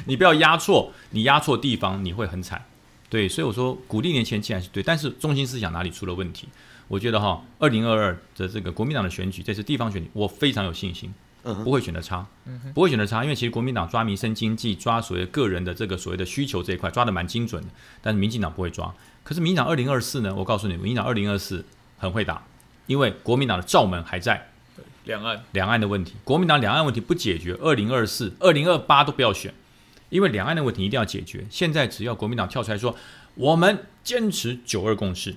[0.05, 2.63] 你不要压错，你压错地方你会很惨。
[3.11, 6.49] 对，所以我说鼓励年轻人进来是对，但是中心思想哪里出了问题？
[6.89, 11.13] 我觉得哈，二零二二的这个国民党的选举，这次地方选举，我非常有信心，
[11.65, 12.27] 不会选的差，
[12.75, 17.69] 不会选的差，因为其实国民党抓民生经济、抓所谓个人的这个所谓的需求这一块抓的蛮精准的，
[18.01, 18.95] 但是民进党不会抓。
[19.23, 20.35] 可是民进党二零二四呢？
[20.35, 21.65] 我告诉你，民进党二零二四
[21.99, 22.43] 很会打，
[22.87, 24.51] 因为国民党的罩门还在。
[25.05, 29.55] 两岸两岸的问题，国民党两岸问题不解决，二零二四、二零二八都不要选，
[30.11, 31.47] 因为两岸的问题一定要解决。
[31.51, 32.95] 现在只要国民党跳出来说，
[33.35, 35.35] 我们坚持九二共识，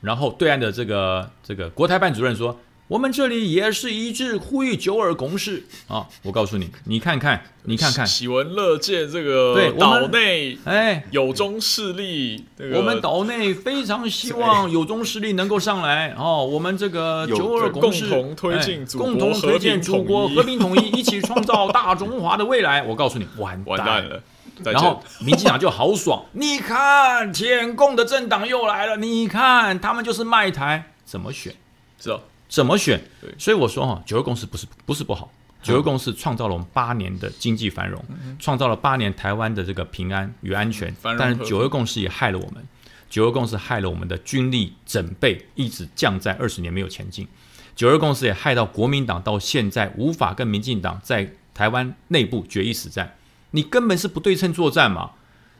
[0.00, 2.58] 然后对岸的这个这个国台办主任说。
[2.88, 6.06] 我们这里也是一致呼吁九二共识啊！
[6.22, 16.42] 我告诉你，你看看，你看看，喜闻乐见这个对岛内哎有中势力，我们岛内非常希望 有中势力能够上来哦。
[16.46, 22.82] 我们这个九二共识，共同推进共同推进祖国和平统一，一起创造大中华的未来。
[22.82, 24.22] 我告诉你，完完蛋了。
[24.64, 31.54] 然后民进党就好爽， 你看舔共的政党又来了，你看他们就是卖台，怎么选？
[32.00, 32.18] 是啊。
[32.48, 33.00] 怎么选？
[33.38, 35.30] 所以我说哈，九二共识不是不是不好，
[35.62, 38.02] 九二共识创造了我们八年的经济繁荣，
[38.38, 40.94] 创造了八年台湾的这个平安与安全。
[41.02, 42.66] 但是九二共识也害了我们，
[43.10, 47.28] 九二共识害了我们的军力整备一直降在二十年没有前进，
[47.76, 53.16] 九二共识也害到国民党到现在无法跟民进党在台湾内部决一死战，
[53.50, 55.10] 你根本是不对称作战嘛，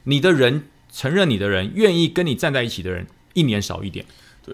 [0.05, 4.07] 你的人承认你的人愿意跟你站在一起的人一年少一点。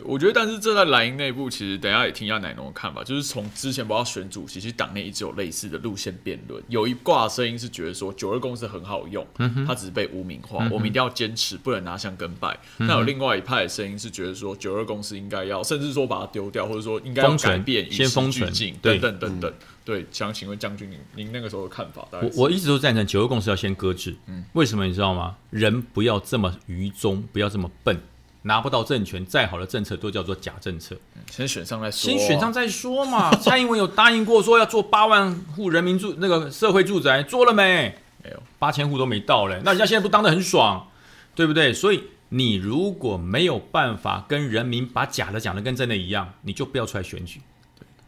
[0.04, 3.04] 我觉得，但是这在蓝营内部，其实等下也听一下奶农的看法。
[3.04, 6.62] 就是从之前不要选主席，其实党内一直有类似的路线辩论。
[6.68, 9.26] 有一挂声音是觉得说九二共识很好用，
[9.66, 12.58] 它只是被污名化，我们一定要坚持，不能拿香跟拜。
[12.78, 19.52] 那有另外一派的声音是觉得说九二共识应该要，甚至说把它丢掉，或者说应该要改变，先封存，等等等等。
[19.84, 22.08] 对，想请问将军，您您那个时候的看法？
[22.10, 24.16] 我我一直都赞成九二共识要先搁置。
[24.26, 25.36] 嗯，为什么你知道吗？
[25.50, 28.00] 人不要这么愚忠，不要这么笨。
[28.46, 30.96] 拿不到政权，再好的政策都叫做假政策。
[31.30, 33.30] 先选上再说，先选上再说嘛。
[33.40, 37.94] 蔡英文有答应过说要做八万户人民住那个社会住宅，做了没？
[38.22, 39.60] 没有，八千户都没到嘞。
[39.64, 40.88] 那人家现在不当得很爽，
[41.34, 41.72] 对不对？
[41.72, 47.40] 所以你如果没有办法跟人民把假的讲的跟真的一样，你就不要出来选举。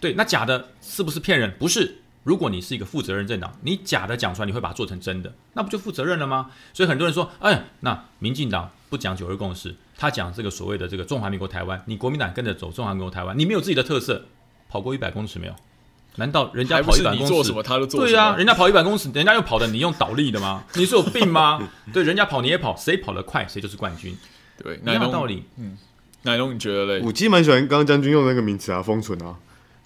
[0.00, 1.52] 对，那假的是不是骗人？
[1.58, 1.98] 不是。
[2.24, 6.50] 如果你是一个负责任政党，你假的讲出来，你会把它做成真的，那不就负责任了吗？
[6.74, 14.26] 所以很多人说，哎，那民进党不讲九二共识，他讲这个所谓的这个中华民国台湾，你国民党跟着走中华民国台湾，你没有自己的特色，
[14.68, 15.54] 跑过一百公尺没有？
[16.18, 17.52] 难道人家跑一百公尺，
[17.96, 20.64] 对啊，人家跑一百公尺，人家又跑的，你用倒立的吗？
[20.74, 21.60] 你是有病吗？
[21.92, 24.16] 对，人家跑你也跑，谁跑得快谁就是冠军，
[24.62, 25.44] 对，一样道理。
[25.58, 25.76] 嗯，
[26.22, 27.02] 奶龙你觉得嘞？
[27.04, 29.36] 我其实蛮喜欢刚刚将军用那个名词啊，封存啊。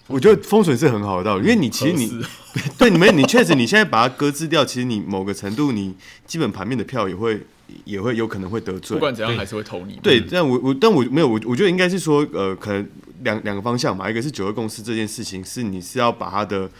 [0.06, 2.24] 我觉得封存是很好的道理，因为你其实你
[2.78, 5.94] 对你们你确实你现在把它搁置掉，其实你某个程度你
[6.26, 7.40] 基本盘面的票也会
[7.84, 9.98] 也会有可能会得罪，不管怎样还是会投你。
[10.02, 12.88] 对，但我我但我没有我我觉得应该是说呃，可能
[13.22, 16.70] 两两个方向嘛，一个是九二共识这件事情是你是要把它的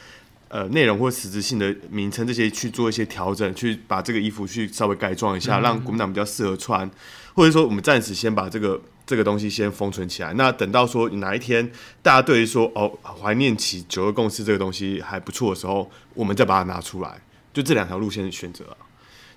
[0.48, 6.90] 呃内容或实质性的名称这些去做一些调整，去把这个衣服去稍微改装一下，让国民党比较适合穿，
[7.34, 8.80] 或者说我们暂时先把这个。
[9.06, 11.68] 这个东西先封存起来，那等到说哪一天
[12.00, 17.20] 大家对于说哦怀念起九二共识这个东西还不错的时候，我们再把它拿出来，
[17.52, 18.64] 就这两条路线选择。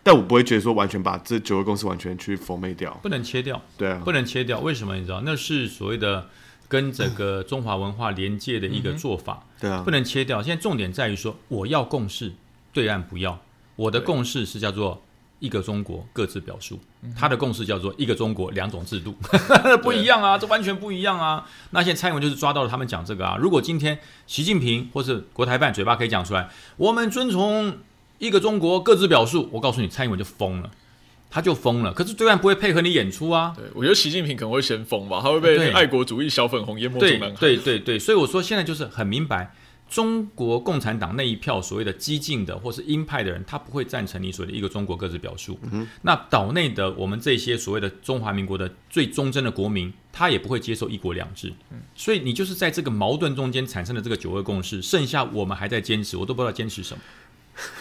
[0.04, 4.60] 但我不会觉得说完全把这九个公司完全去封灭掉，不能切掉，对啊，不能切掉。
[4.60, 5.22] 为什么你知道？
[5.26, 6.28] 那是所谓的
[6.68, 10.44] 跟整个 中华文化连接的一个做法，对啊，不能切掉。
[10.44, 12.34] 现在重点在于说，我要共识，
[12.72, 13.40] 对岸不要。
[13.76, 15.02] 我的共识是叫做。
[15.40, 16.80] 一个中国各自表述，
[17.18, 19.14] 他的共识叫做一个中国两种制度，
[19.84, 21.46] 不一样啊，这完全不一样啊。
[21.72, 23.36] 那现在蔡英文就是抓到了他们讲这个啊。
[23.38, 27.76] 如果今天习近平或是国台办嘴巴可以讲出来，我们遵从
[28.26, 30.72] 一个中国各自表述，我告诉你，蔡英文就疯了，
[31.30, 31.94] 他就疯了。
[31.94, 33.54] 可是对岸不会配合你演出啊。
[33.56, 37.36] 对，我觉得习近平可能会先疯吧，他会被爱国主义小粉红淹没中南海。
[37.38, 39.54] 对对对，所以我说现在就是很明白。
[39.90, 45.60] 中国共产党那一票所谓的激进的或是鹰派的人，他不会赞成你所谓的一个中国各自表述。
[46.02, 51.54] 那岛内的我们这些所谓的中华民国的最忠贞的国民，他也不会接受一国两制。
[51.96, 57.04] 所以你就是在这个矛盾中间产生的这个九二共识，剩下我们还在坚持，我都不知道坚持什么。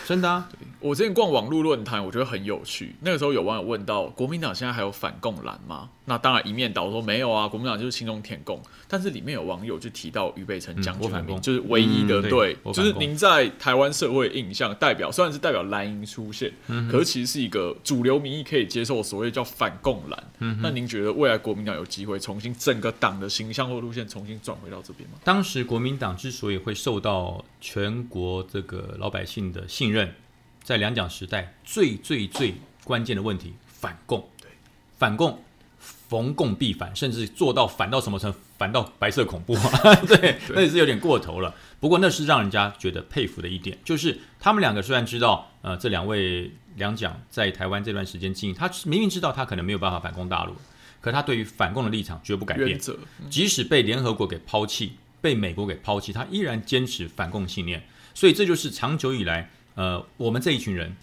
[0.06, 0.48] 真的啊！
[0.80, 2.94] 我之前逛网络论坛，我觉得很有趣。
[3.00, 5.88] 那个时候有网友问到，国民党现在还有反共蓝吗？
[6.04, 8.60] 那当然一面倒说没有啊，国民党就是轻中填共。
[8.88, 16.52] 但是里面有网友就提到俞北辰将军就是唯一的对，就是您在台湾社会印象代表，虽然是代表蓝营出现，
[16.90, 20.58] 可是其实是一个主流民意可以接受所谓叫反共蓝。
[20.60, 25.18] 那您觉得未来国民党有机会重新整个党的形象或路线重新转回到这边吗？
[25.22, 29.91] 当时国民党之所以会受到全国这个老百姓的信任，
[30.62, 34.48] 在两蒋时代最最最关键的问题，反共，对，
[34.98, 35.42] 反共。
[36.08, 38.38] 逢共必反，甚至做到反到什么程度？
[38.58, 41.52] 反到白色恐怖啊， 对，那也是有点过头了。
[41.80, 50.54] 不过那是让人家觉得佩服的一点，就是他们两个虽然知道，呃，这两位两蒋在台湾这段时间经营，他明明知道他可能没有办法反攻大陆，
[51.00, 52.78] 可他对于反共的立场绝不改变，
[53.30, 57.82] 即使被联合国给抛弃，被美国给抛弃，他依然坚持反共信念。
[58.14, 60.96] 所以这就是长久以来，呃，我们这一群人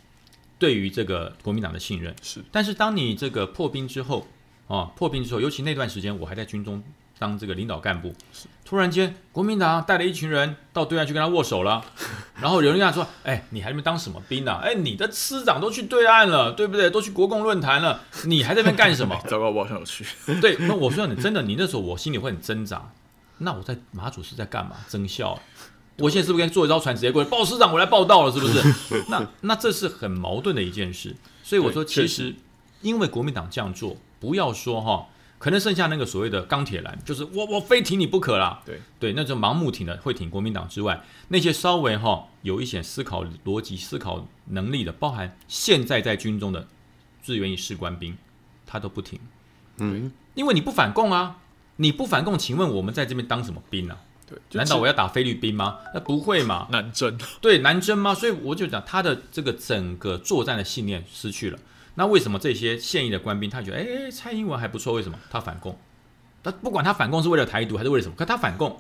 [0.57, 2.15] 对于这个国民党的信任。
[2.21, 4.27] 是但是当你这个破冰之后，
[4.67, 6.83] 啊，破冰之后，尤其那段时间我还在军中
[7.17, 8.13] 当这个领导干部，
[8.63, 11.83] 突然间国民党带了一群人到对岸去跟他握手了，
[12.39, 14.61] 然后有人跟他说：“哎，你还在那边当什么兵啊？
[14.63, 16.89] 哎，你的师长都去对岸了，对不对？
[16.89, 20.05] 都去国共论坛了，你还在那边干什么？” 糟糕，我好像有去。
[20.39, 22.91] 对，那我说你真的，你那时候我心里会很挣扎。
[23.39, 24.75] 那我在马祖是在干嘛？
[24.87, 25.41] 增效。
[25.99, 29.03] 我现在是不是该坐一艘船直接过来报师长，我来报道了，是不是？
[29.09, 31.15] 那那这是很矛盾的一件事。
[31.43, 32.35] 所以我说，其实
[32.81, 38.61] 因为国民党这样做，不要说哈，可能剩下那个所谓的钢铁蓝，就是我我非挺你不可啦。
[38.65, 46.67] 对对，那就盲目挺的会挺国民党之外，那些稍微哈有一些思考逻辑、思考能力的，包含现在在军中的
[47.23, 48.15] 志愿役士官兵，
[48.65, 49.19] 他都不挺。
[49.77, 51.37] 嗯，因为你不反共啊，
[51.77, 53.97] 你不反共，请问我们在这边当什么兵啊？
[54.29, 55.79] 对，难道我要打菲律宾吗？
[55.93, 56.67] 那不会嘛？
[56.71, 57.17] 南征？
[57.41, 58.13] 对，南征吗？
[58.13, 61.57] 所以我就讲他的这个整个作战的信念失去了。
[61.95, 64.93] 那为什么这些现役的官兵他觉得，哎，蔡英文还不错？
[64.93, 65.77] 为什么他反共？
[66.43, 68.79] 他不管他反共是为了台独还是为了什么，可他反共，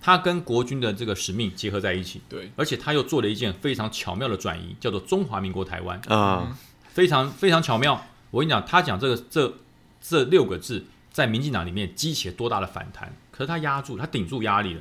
[0.00, 6.00] 他跟国军的这个使命结合在一起，对，而且他又做了一件非常巧妙的转移，叫做中华民国台湾。
[6.08, 6.56] 啊，
[6.88, 8.06] 非常非常巧妙。
[8.30, 9.54] 我跟你讲，他讲这个这
[10.00, 13.14] 这六个字，在民进党里面激起了多大的反弹？
[13.38, 14.80] 可是他压住，他顶住压力了。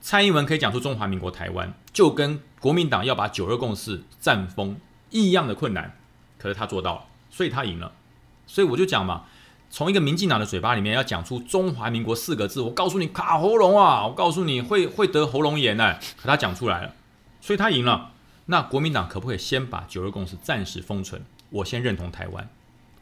[0.00, 5.94] 蔡英文可以讲出中华民国台湾，就跟国民党要把九二共识占封一样的困难，
[6.38, 7.92] 可是他做到了，所以他赢了。
[8.46, 9.24] 所以我就讲嘛，
[9.68, 16.94] 从一个民进党的嘴巴里面要讲出中华民国四个字，我告诉你卡喉咙啊，我告诉你会 会得喉咙炎呢、可他讲出来了，
[17.42, 18.12] 所以他赢了。
[18.46, 21.20] 那国民党可不可以先把九二共识暂时封存？
[21.50, 22.48] 我先认同台湾，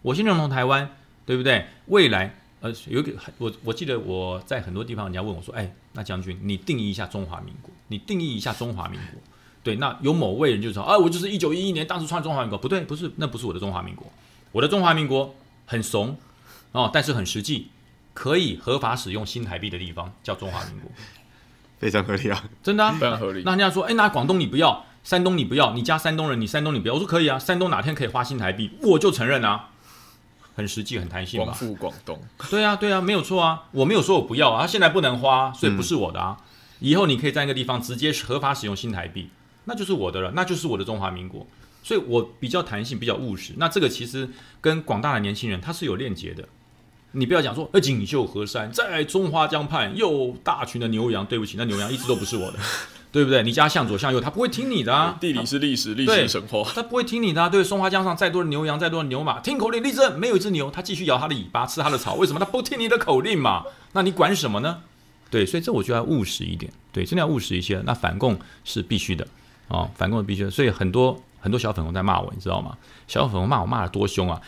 [0.03, 0.91] 我先认同台湾，
[1.25, 1.69] 对不对？
[1.87, 2.35] 未来，
[2.65, 9.21] 呃，有一个我我记得我在很多地方，人家问我说，哎，那将军，你定义一下中华民国，你定义一下中华民国。
[9.63, 14.11] 对，那有某位人就说，啊，我就是一九一一年当时创中华民国，不对，不是，那不是我的中华民国，
[14.51, 15.35] 我的中华民国
[15.67, 16.17] 很怂
[16.73, 17.69] 哦，但是很实际，
[18.15, 20.91] 可以合法使用新台币的地方叫中华民国，
[21.79, 22.45] 非常合理啊。
[22.65, 29.69] 真的、啊，非常合理那人家说，哎，那广东你不要，山东你不要，你家山东人，你山东你不要，我说可以啊，山东哪天可以花新台币，我就承认啊，
[30.55, 31.55] 很实际，很弹性广吧？
[31.55, 32.19] 富广东，
[32.51, 36.37] 对啊，对啊，没有错啊，我没有说我不要啊，他现在不能花，所以不是我的啊。
[36.81, 39.31] 以后你可以在那个地方直接合法使用新台币，
[39.65, 41.47] 那就是我的了，那就是我的中华民国。
[41.83, 43.53] 所以我比较弹性，比较务实。
[43.59, 44.29] 那这个其实
[44.61, 46.49] 跟广大的年轻人他是有链接的。
[47.15, 52.59] 你不要讲说，呃，锦绣河山在中花江畔又大群的牛羊，对不起，那牛羊一直都不是我的，
[53.13, 53.43] 对不对？
[53.43, 55.17] 你家向左向右，他不会听你的啊。
[55.21, 56.69] 地理是历史，历对史神话。
[56.75, 57.49] 他不会听你的、啊。
[57.49, 62.15] 对，松花江上再多的牛羊，再多的牛马，听口令立正，没有一只牛，他继续摇他的尾巴，吃他的草。
[62.15, 62.41] 为什么？
[62.41, 63.65] 他不听你的口令嘛？
[63.93, 64.81] 那你管什么呢？
[65.31, 66.73] 对，所以这我就要务实一点。
[66.93, 67.81] 对，真的要务实一些。
[67.87, 69.27] 那反共是必须的
[69.69, 70.51] 啊、反共是必须的。
[70.51, 72.77] 所以很多很多小粉红在骂我，你知道吗？
[73.07, 74.41] 小粉红骂我骂的多凶啊！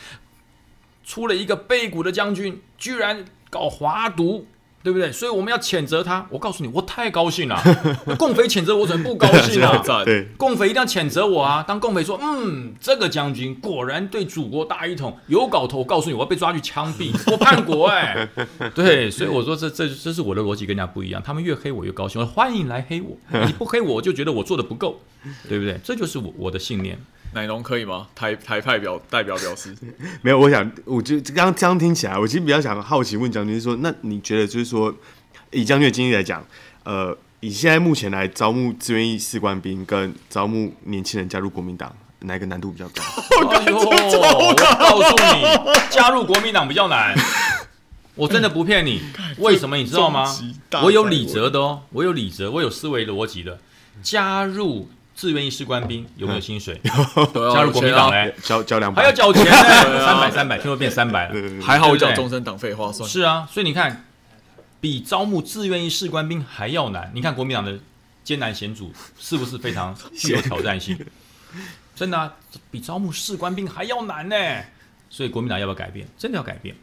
[1.07, 4.47] 出了一个背骨的将军，居然搞华独。
[4.83, 5.11] 对不对？
[5.11, 6.25] 所以我们要谴责他。
[6.31, 7.61] 我告诉你，我太高兴了。
[8.17, 9.83] 共匪谴责我，怎么不高兴 啊？
[10.05, 11.61] 对，共匪一定要谴责我啊！
[11.67, 18.29] 当共匪说，嗯，这个将军果然对祖国大一统有搞头，我告诉你，我要被抓去枪毙，我叛国哎、
[18.77, 25.01] 对，所以我说这这这是我的逻辑跟人家不一样，他们越黑我越高兴，我欢迎来黑我，你不黑我，我就觉得我做的不够，
[25.49, 25.81] 对不对？
[25.83, 26.97] 这就是我我的信念。
[27.37, 28.07] 奶农可以吗？
[28.15, 29.77] 台台派表代表表示，
[30.23, 34.93] 没有，我想，我就刚刚这样听起来，我其实比较想好奇问将军说，那你觉得就是说，
[35.51, 36.43] 以将军的经历来讲，
[36.85, 43.03] 呃，以现在目前来招募志愿役士官兵跟招募年轻人加入国民党，哪一个难度比较高？
[43.53, 45.45] 哎呦，我告诉你，
[45.91, 47.15] 加入国民党比较难。
[48.15, 49.03] 我真的不骗你，
[49.37, 50.35] 为什么你知道吗？
[50.83, 53.59] 我有理宰我则的哦，我有理哲，我有思维逻辑的。
[54.03, 56.79] 加入志愿役士官兵有没有薪水？
[56.85, 59.51] 加入国民党嘞，交交两百，还要缴钱呢，
[60.05, 61.63] 三百三百，听说变三百了。
[61.63, 63.09] 还好我缴对不对终身党费划算。
[63.09, 64.05] 是啊，所以你看，
[64.81, 67.11] 比招募自愿役士官兵还要难。
[67.15, 67.79] 你看国民党的
[68.23, 70.99] 艰难险阻是不是非常 具有挑战性？
[71.95, 72.31] 真的、啊，
[72.71, 74.37] 比招募士官兵还要难呢。
[75.09, 76.07] 所以国民党要不要改变？
[76.19, 76.77] 真的要改变，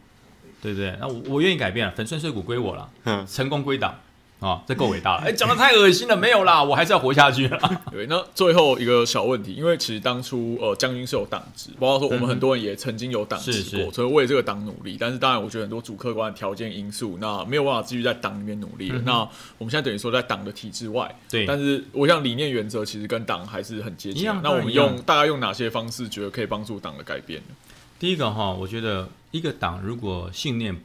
[0.60, 0.98] 对不对？
[1.00, 3.94] 那我我愿意改变，粉身碎骨归我了，嗯成功归党，
[4.40, 5.24] 啊，这够伟大了！
[5.26, 7.58] 哎，讲的太恶心了，没有啦，我还是要活下去了。
[7.90, 14.98] 对，那最后一个小问题，因为其实当初呃将军是有党职，包括说我们很多人也曾经有党职过，所以为这个党努力。
[15.00, 18.92] 但是当然，我觉得很多主客观的条件因素，那没有办法继续在党里面努力。
[19.06, 19.20] 那
[19.58, 21.46] 我们现在等于说在党的体制外，对。
[21.46, 24.26] 但是我想理念原则其实跟党还是很接近。
[24.44, 27.56] 那我们用大概用哪些方式，觉得可以帮助党的改变呢？
[27.98, 30.78] 第一个哈，我觉得一个党如果信念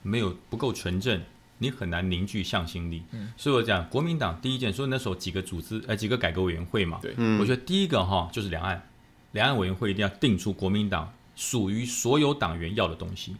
[0.00, 1.20] 没有不够纯正。
[1.62, 3.02] 你很难凝聚向心力，
[3.36, 8.82] 所以我讲国民党第一件，所以那时候几个组织，呃，几个改革委员会嘛，对，我觉得第一个哈就是两岸，
[9.30, 13.36] 两岸委员会一定要定出国民党属于所有党员要的东西，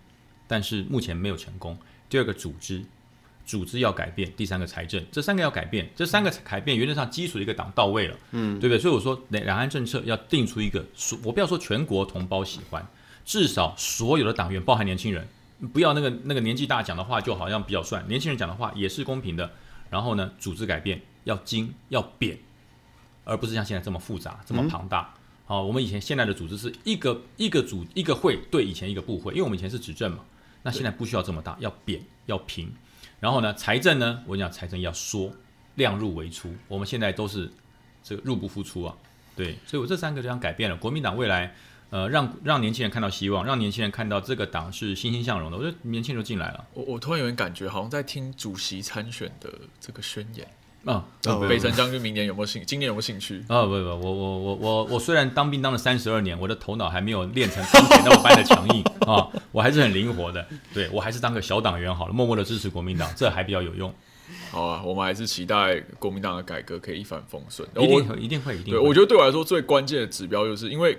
[0.47, 1.77] 但是目前没有成功。
[2.09, 2.85] 第二个组织，
[3.45, 8.79] 组织要改变，第三个财政，这三个要改变，这三个改变原则上基础的一个党到位了，嗯，对不对？
[8.79, 10.87] 所以我说两两岸政策要定出一个，
[11.25, 12.87] 我不要说全国同胞喜欢，
[13.25, 15.27] 至少所有的党员，包含年轻人。
[15.69, 18.07] 不要那个那个年纪大讲的话，就好像比较算。
[18.09, 19.51] 年轻人讲的话也是公平的。
[19.91, 22.39] 然后呢，组织改变要精要扁，
[23.25, 25.13] 而不是像现在这么复杂这么庞大。
[25.45, 30.25] 好，我们以前现在的组织是一个一个组一个会对以前一个部会，因为我们以前是执政嘛。
[30.63, 32.73] 那现在不需要这么大，要扁要平。
[33.21, 35.31] 然后呢，财政呢，我讲财政要缩，
[35.75, 36.55] 量入为出。
[36.69, 37.53] 我们现在都是
[38.03, 38.97] 这个入不敷出啊。
[39.37, 41.55] 对，所以我这三个就想改变了国民党未来。
[41.93, 45.59] 呃，让让年轻人看到希望，让年轻人看到这个党是欣欣向荣的。
[45.59, 46.65] 我觉得年轻人就进来了。
[46.73, 50.49] 我我突然有点感觉，好像在听主席参选的这个宣言
[50.87, 51.05] 啊。
[51.47, 52.65] 北辰将军明年有没有兴？
[52.65, 53.45] 今年有没有兴趣？
[53.47, 60.47] 啊，不不，我我我我我虽然当兵当了三十二年，我的头脑还没有练成钢铁那么般的强硬 啊，我还是很灵活的。
[60.73, 63.95] 对我还是当个小党员好了，默默的支持国民党，这还比较有用。
[64.51, 67.69] 好啊，我们还是期待国民党的改革可以一帆风顺。
[67.77, 68.73] 一定，一定会，一定。
[68.73, 70.97] 对，我觉得对我来说最关键的指标就是因为。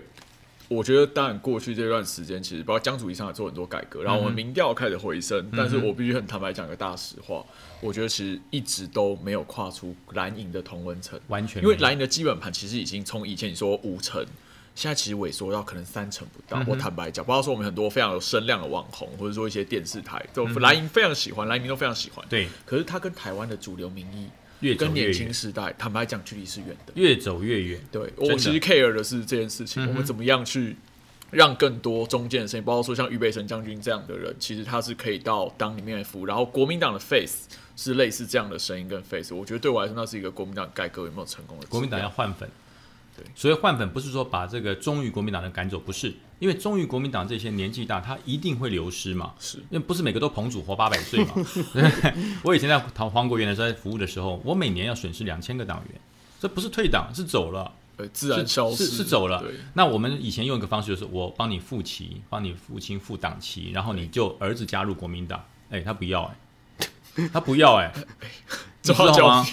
[0.69, 5.49] 我觉得，当然，过去这段时间，其实包括江主席上也做很多改革，然后我们民调开始回升。
[5.55, 7.45] 但是我必须很坦白讲个大实话，
[7.81, 11.61] 我觉得其实一直都没有跨出蓝营的同温层，完全。
[11.61, 14.25] 因为蓝营的基本盘其实已经从以前你说五成，
[14.73, 16.63] 现在其实萎缩到可能三成不到。
[16.65, 22.25] 我坦白讲，包括说我们很多非常有声量的网红，或者说一些电视台，都蓝营非常喜欢，蓝营都非常喜欢。
[22.29, 22.47] 对。
[22.65, 24.27] 可是它跟台湾的主流民意。
[24.63, 27.79] 越跟年轻时代，坦白讲，距离是远的，越走越远。
[27.91, 30.75] 对我其实 care 的是这件事情，我们怎么样去
[31.29, 36.25] 让更多中间的声音，包括说像俞北辰将军这样的人，其实他是可以到党里面服务。
[36.25, 41.67] 然后国民党的 face 是类似这样的声音跟 face，我觉得对我来说，那是一个国民党改革有没有成功的。
[41.67, 42.49] 国民党要换粉。
[43.15, 49.33] 对，所以换粉不是说把这个忠于国民党的赶走，不是，因为忠于国民党这些年纪大，他一定会流失嘛。
[49.39, 51.33] 是，因为不是每个都彭祖活八百岁嘛。
[52.43, 56.01] 我以前在唐黄国元的时候服务的时候，我每年要损失两千个党员，
[56.39, 59.43] 这不是退党，是走了，呃，自然消失，是走了。
[59.73, 66.23] 那我们以前用一个方式就是我帮你复旗，帮你父亲付党旗，然后你就儿子加入国民党，哎，他不要，
[67.15, 67.93] 哎，他不要，哎。
[68.83, 69.45] 知道吗？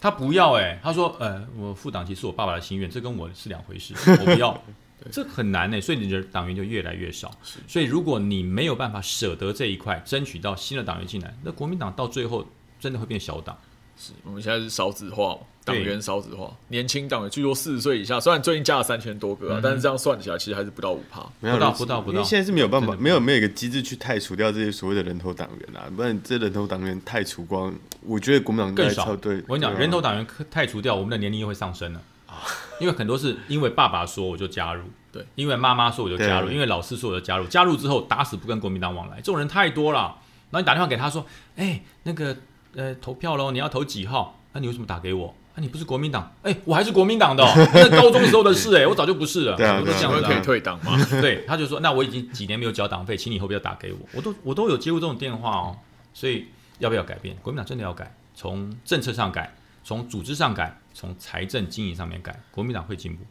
[0.00, 4.60] 他不要哎，他说呃，我副党籍是我爸爸的心愿，这跟我是两回事，我不要，
[5.12, 7.30] 这很难呢，所以你的党员就越来越少。
[7.68, 12.46] 所以如果你没有办法舍得这一块，争取到新的党员进来，那国民党到最后
[12.80, 13.56] 真的会变小党。
[13.96, 15.40] 是我们现在是少子化嘛？
[15.64, 22.14] 党员少子化，年轻党员据说四十岁以下，虽然最近加了三千多个啊，但是这样算起来，其实还是不到五趴，不到不到不到。
[22.14, 29.14] 因为现在是没有办法，没有没有一个机制去汰除掉这些所谓的人头党员啊，不然这人头党员汰除光，我觉得国民党更少。
[29.14, 32.42] 对，我跟你讲，人头党员汰除掉，我们的年龄又会上升了啊，
[32.80, 34.82] 因为很多是因为爸爸说我就加入，
[35.12, 40.16] 对，因为妈妈说我就加入，因为老师说我就加入，加入之后打死不跟国民党往来，这种人太多了。
[40.50, 41.24] 然后你打电话给他说，
[41.56, 42.36] 哎，那个
[42.74, 44.38] 呃投票喽，你要投几号？
[44.54, 45.34] 那你为什么打给我？
[45.54, 46.34] 啊，你不是国民党？
[46.42, 49.56] 哎，我还是国民党的，哦 那高中时候的事，哎，我早就不是了。
[49.56, 50.96] 对啊，都这样子可以退党嘛？
[51.20, 53.98] 对，他就说，那我已经几年没有交党费，请你以后不要打给我。
[54.14, 55.76] 我都我都有接过这种电话哦，
[56.14, 56.46] 所以
[56.78, 57.36] 要不要改变？
[57.42, 63.22] 国民党真的要改，从政策上改，从组织上改，从财政经营上面改，国民党会进步。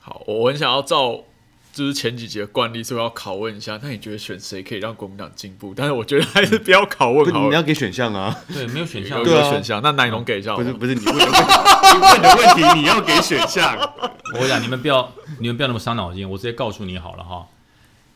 [0.00, 1.18] 好，我很想要照。
[1.72, 3.78] 就是前几节的惯例，所以要拷问一下。
[3.82, 5.72] 那你觉得选谁可以让国民党进步？
[5.74, 7.48] 但是我觉得还是不要拷问好。
[7.48, 8.36] 你要给选项啊？
[8.52, 9.80] 对，没有选项，没有选项。
[9.82, 10.56] 那奶农给一下。
[10.56, 11.46] 不是不是，你问的问题，
[11.94, 13.76] 你问的问题，你要给选项。
[14.38, 16.28] 我讲你们不要，你们不要那么伤脑筋。
[16.28, 17.46] 我直接告诉你好了哈。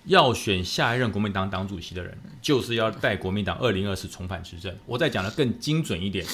[0.07, 4.75] 要选下一任国民党党主席的人，就是要带国民党二零二四重返执政。
[4.85, 6.27] 我再讲的更精准一点，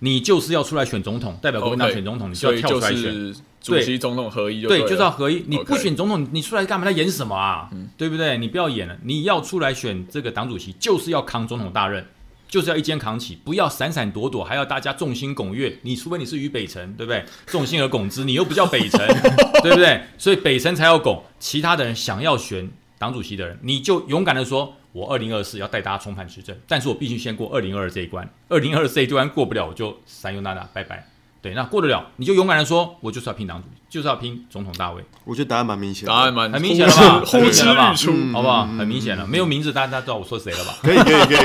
[0.00, 3.34] 你就是要出来选总统，代表国民党选总统，你就要跳出来选。
[3.64, 5.42] 主席总统合一就，对，就是要合一。
[5.46, 6.84] 你不选总统，你出来干嘛？
[6.84, 7.70] 他演什么啊？
[7.96, 8.36] 对不对？
[8.36, 12.06] 你不要演了，你要出来选这个党主席，就是要扛总统大任，
[12.46, 15.78] 就是要一肩扛起，不要闪闪躲躲，还要大家众星拱月。
[15.80, 17.24] 你除非你是于北辰，对不对？
[17.46, 19.00] 众星而拱之，你又不叫北辰，
[19.62, 20.02] 对不对？
[20.18, 31.13] 所以北辰才要拱，其他的人想要选党主席的人，你就勇敢的说，我二零二四要带大家重返执政，但是我必须先过二零二这一关，二零二这一关过不了，我就三优娜娜拜拜。
[31.44, 37.20] 对，那过得了，你就勇敢的说，我就是要拼党主席，就是要拼总统大位，我觉得答案蛮明显的，答案蛮很明显了吧？
[37.20, 37.96] 呼之很明显了吧欲？
[37.96, 38.14] 出。
[38.32, 38.64] 好不好？
[38.64, 40.74] 很明显了，没有名字，大家知道我说谁了吧？
[40.80, 41.36] 可以可以可以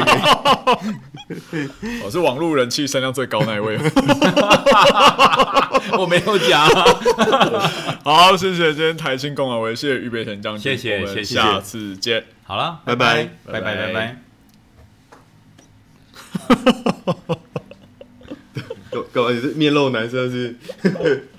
[1.52, 1.70] 可以，
[2.06, 3.76] 我 是网络人气声量最高那一位。
[6.00, 6.66] 我没有讲。
[8.06, 12.24] 好，谢谢今天台青共好为，谢谢俞北辰将军，谢谢谢谢下次见。
[12.46, 14.16] 好了，拜拜拜拜拜拜。
[18.92, 19.32] 干干嘛？
[19.32, 20.56] 你是面露男生是？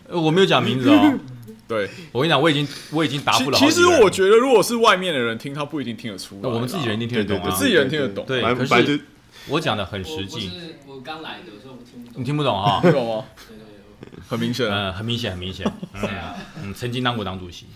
[0.08, 1.18] 呃我没有讲名字哦。
[1.68, 3.86] 对，我跟你讲，我已经我已经答其复了其实。
[3.86, 7.50] 我觉得，如果是外面的人听，他不一定听得出来我们自己人一定听得懂啊。
[7.56, 9.00] 自己人听得懂，对可是
[9.46, 10.50] 我讲的很实际，
[10.84, 12.20] 我刚来的，所以我听不懂。
[12.20, 12.80] 你听不懂啊？
[12.82, 13.24] 听懂吗？
[13.48, 13.64] 对对
[14.00, 15.64] 对，很明显啊，嗯，很明显，很明显。
[15.94, 17.66] 嗯 对啊，嗯，曾经当过党主席，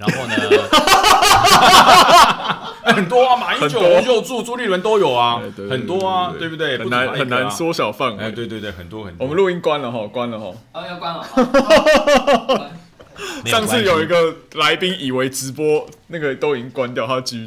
[0.00, 0.34] 然后呢，
[2.94, 6.78] 很多啊，马英九、朱立伦都有啊对对，很多啊，对对不对？
[6.78, 7.50] 很难很难。
[7.50, 8.32] 缩小范哎，围。
[8.32, 9.26] 对对对，很多很多。
[9.26, 10.46] 我们录音关了哈，关了哈。
[10.72, 11.22] 哦要关了。
[13.44, 17.46] 上次有一个来宾以为直播那个都已经关掉，他继续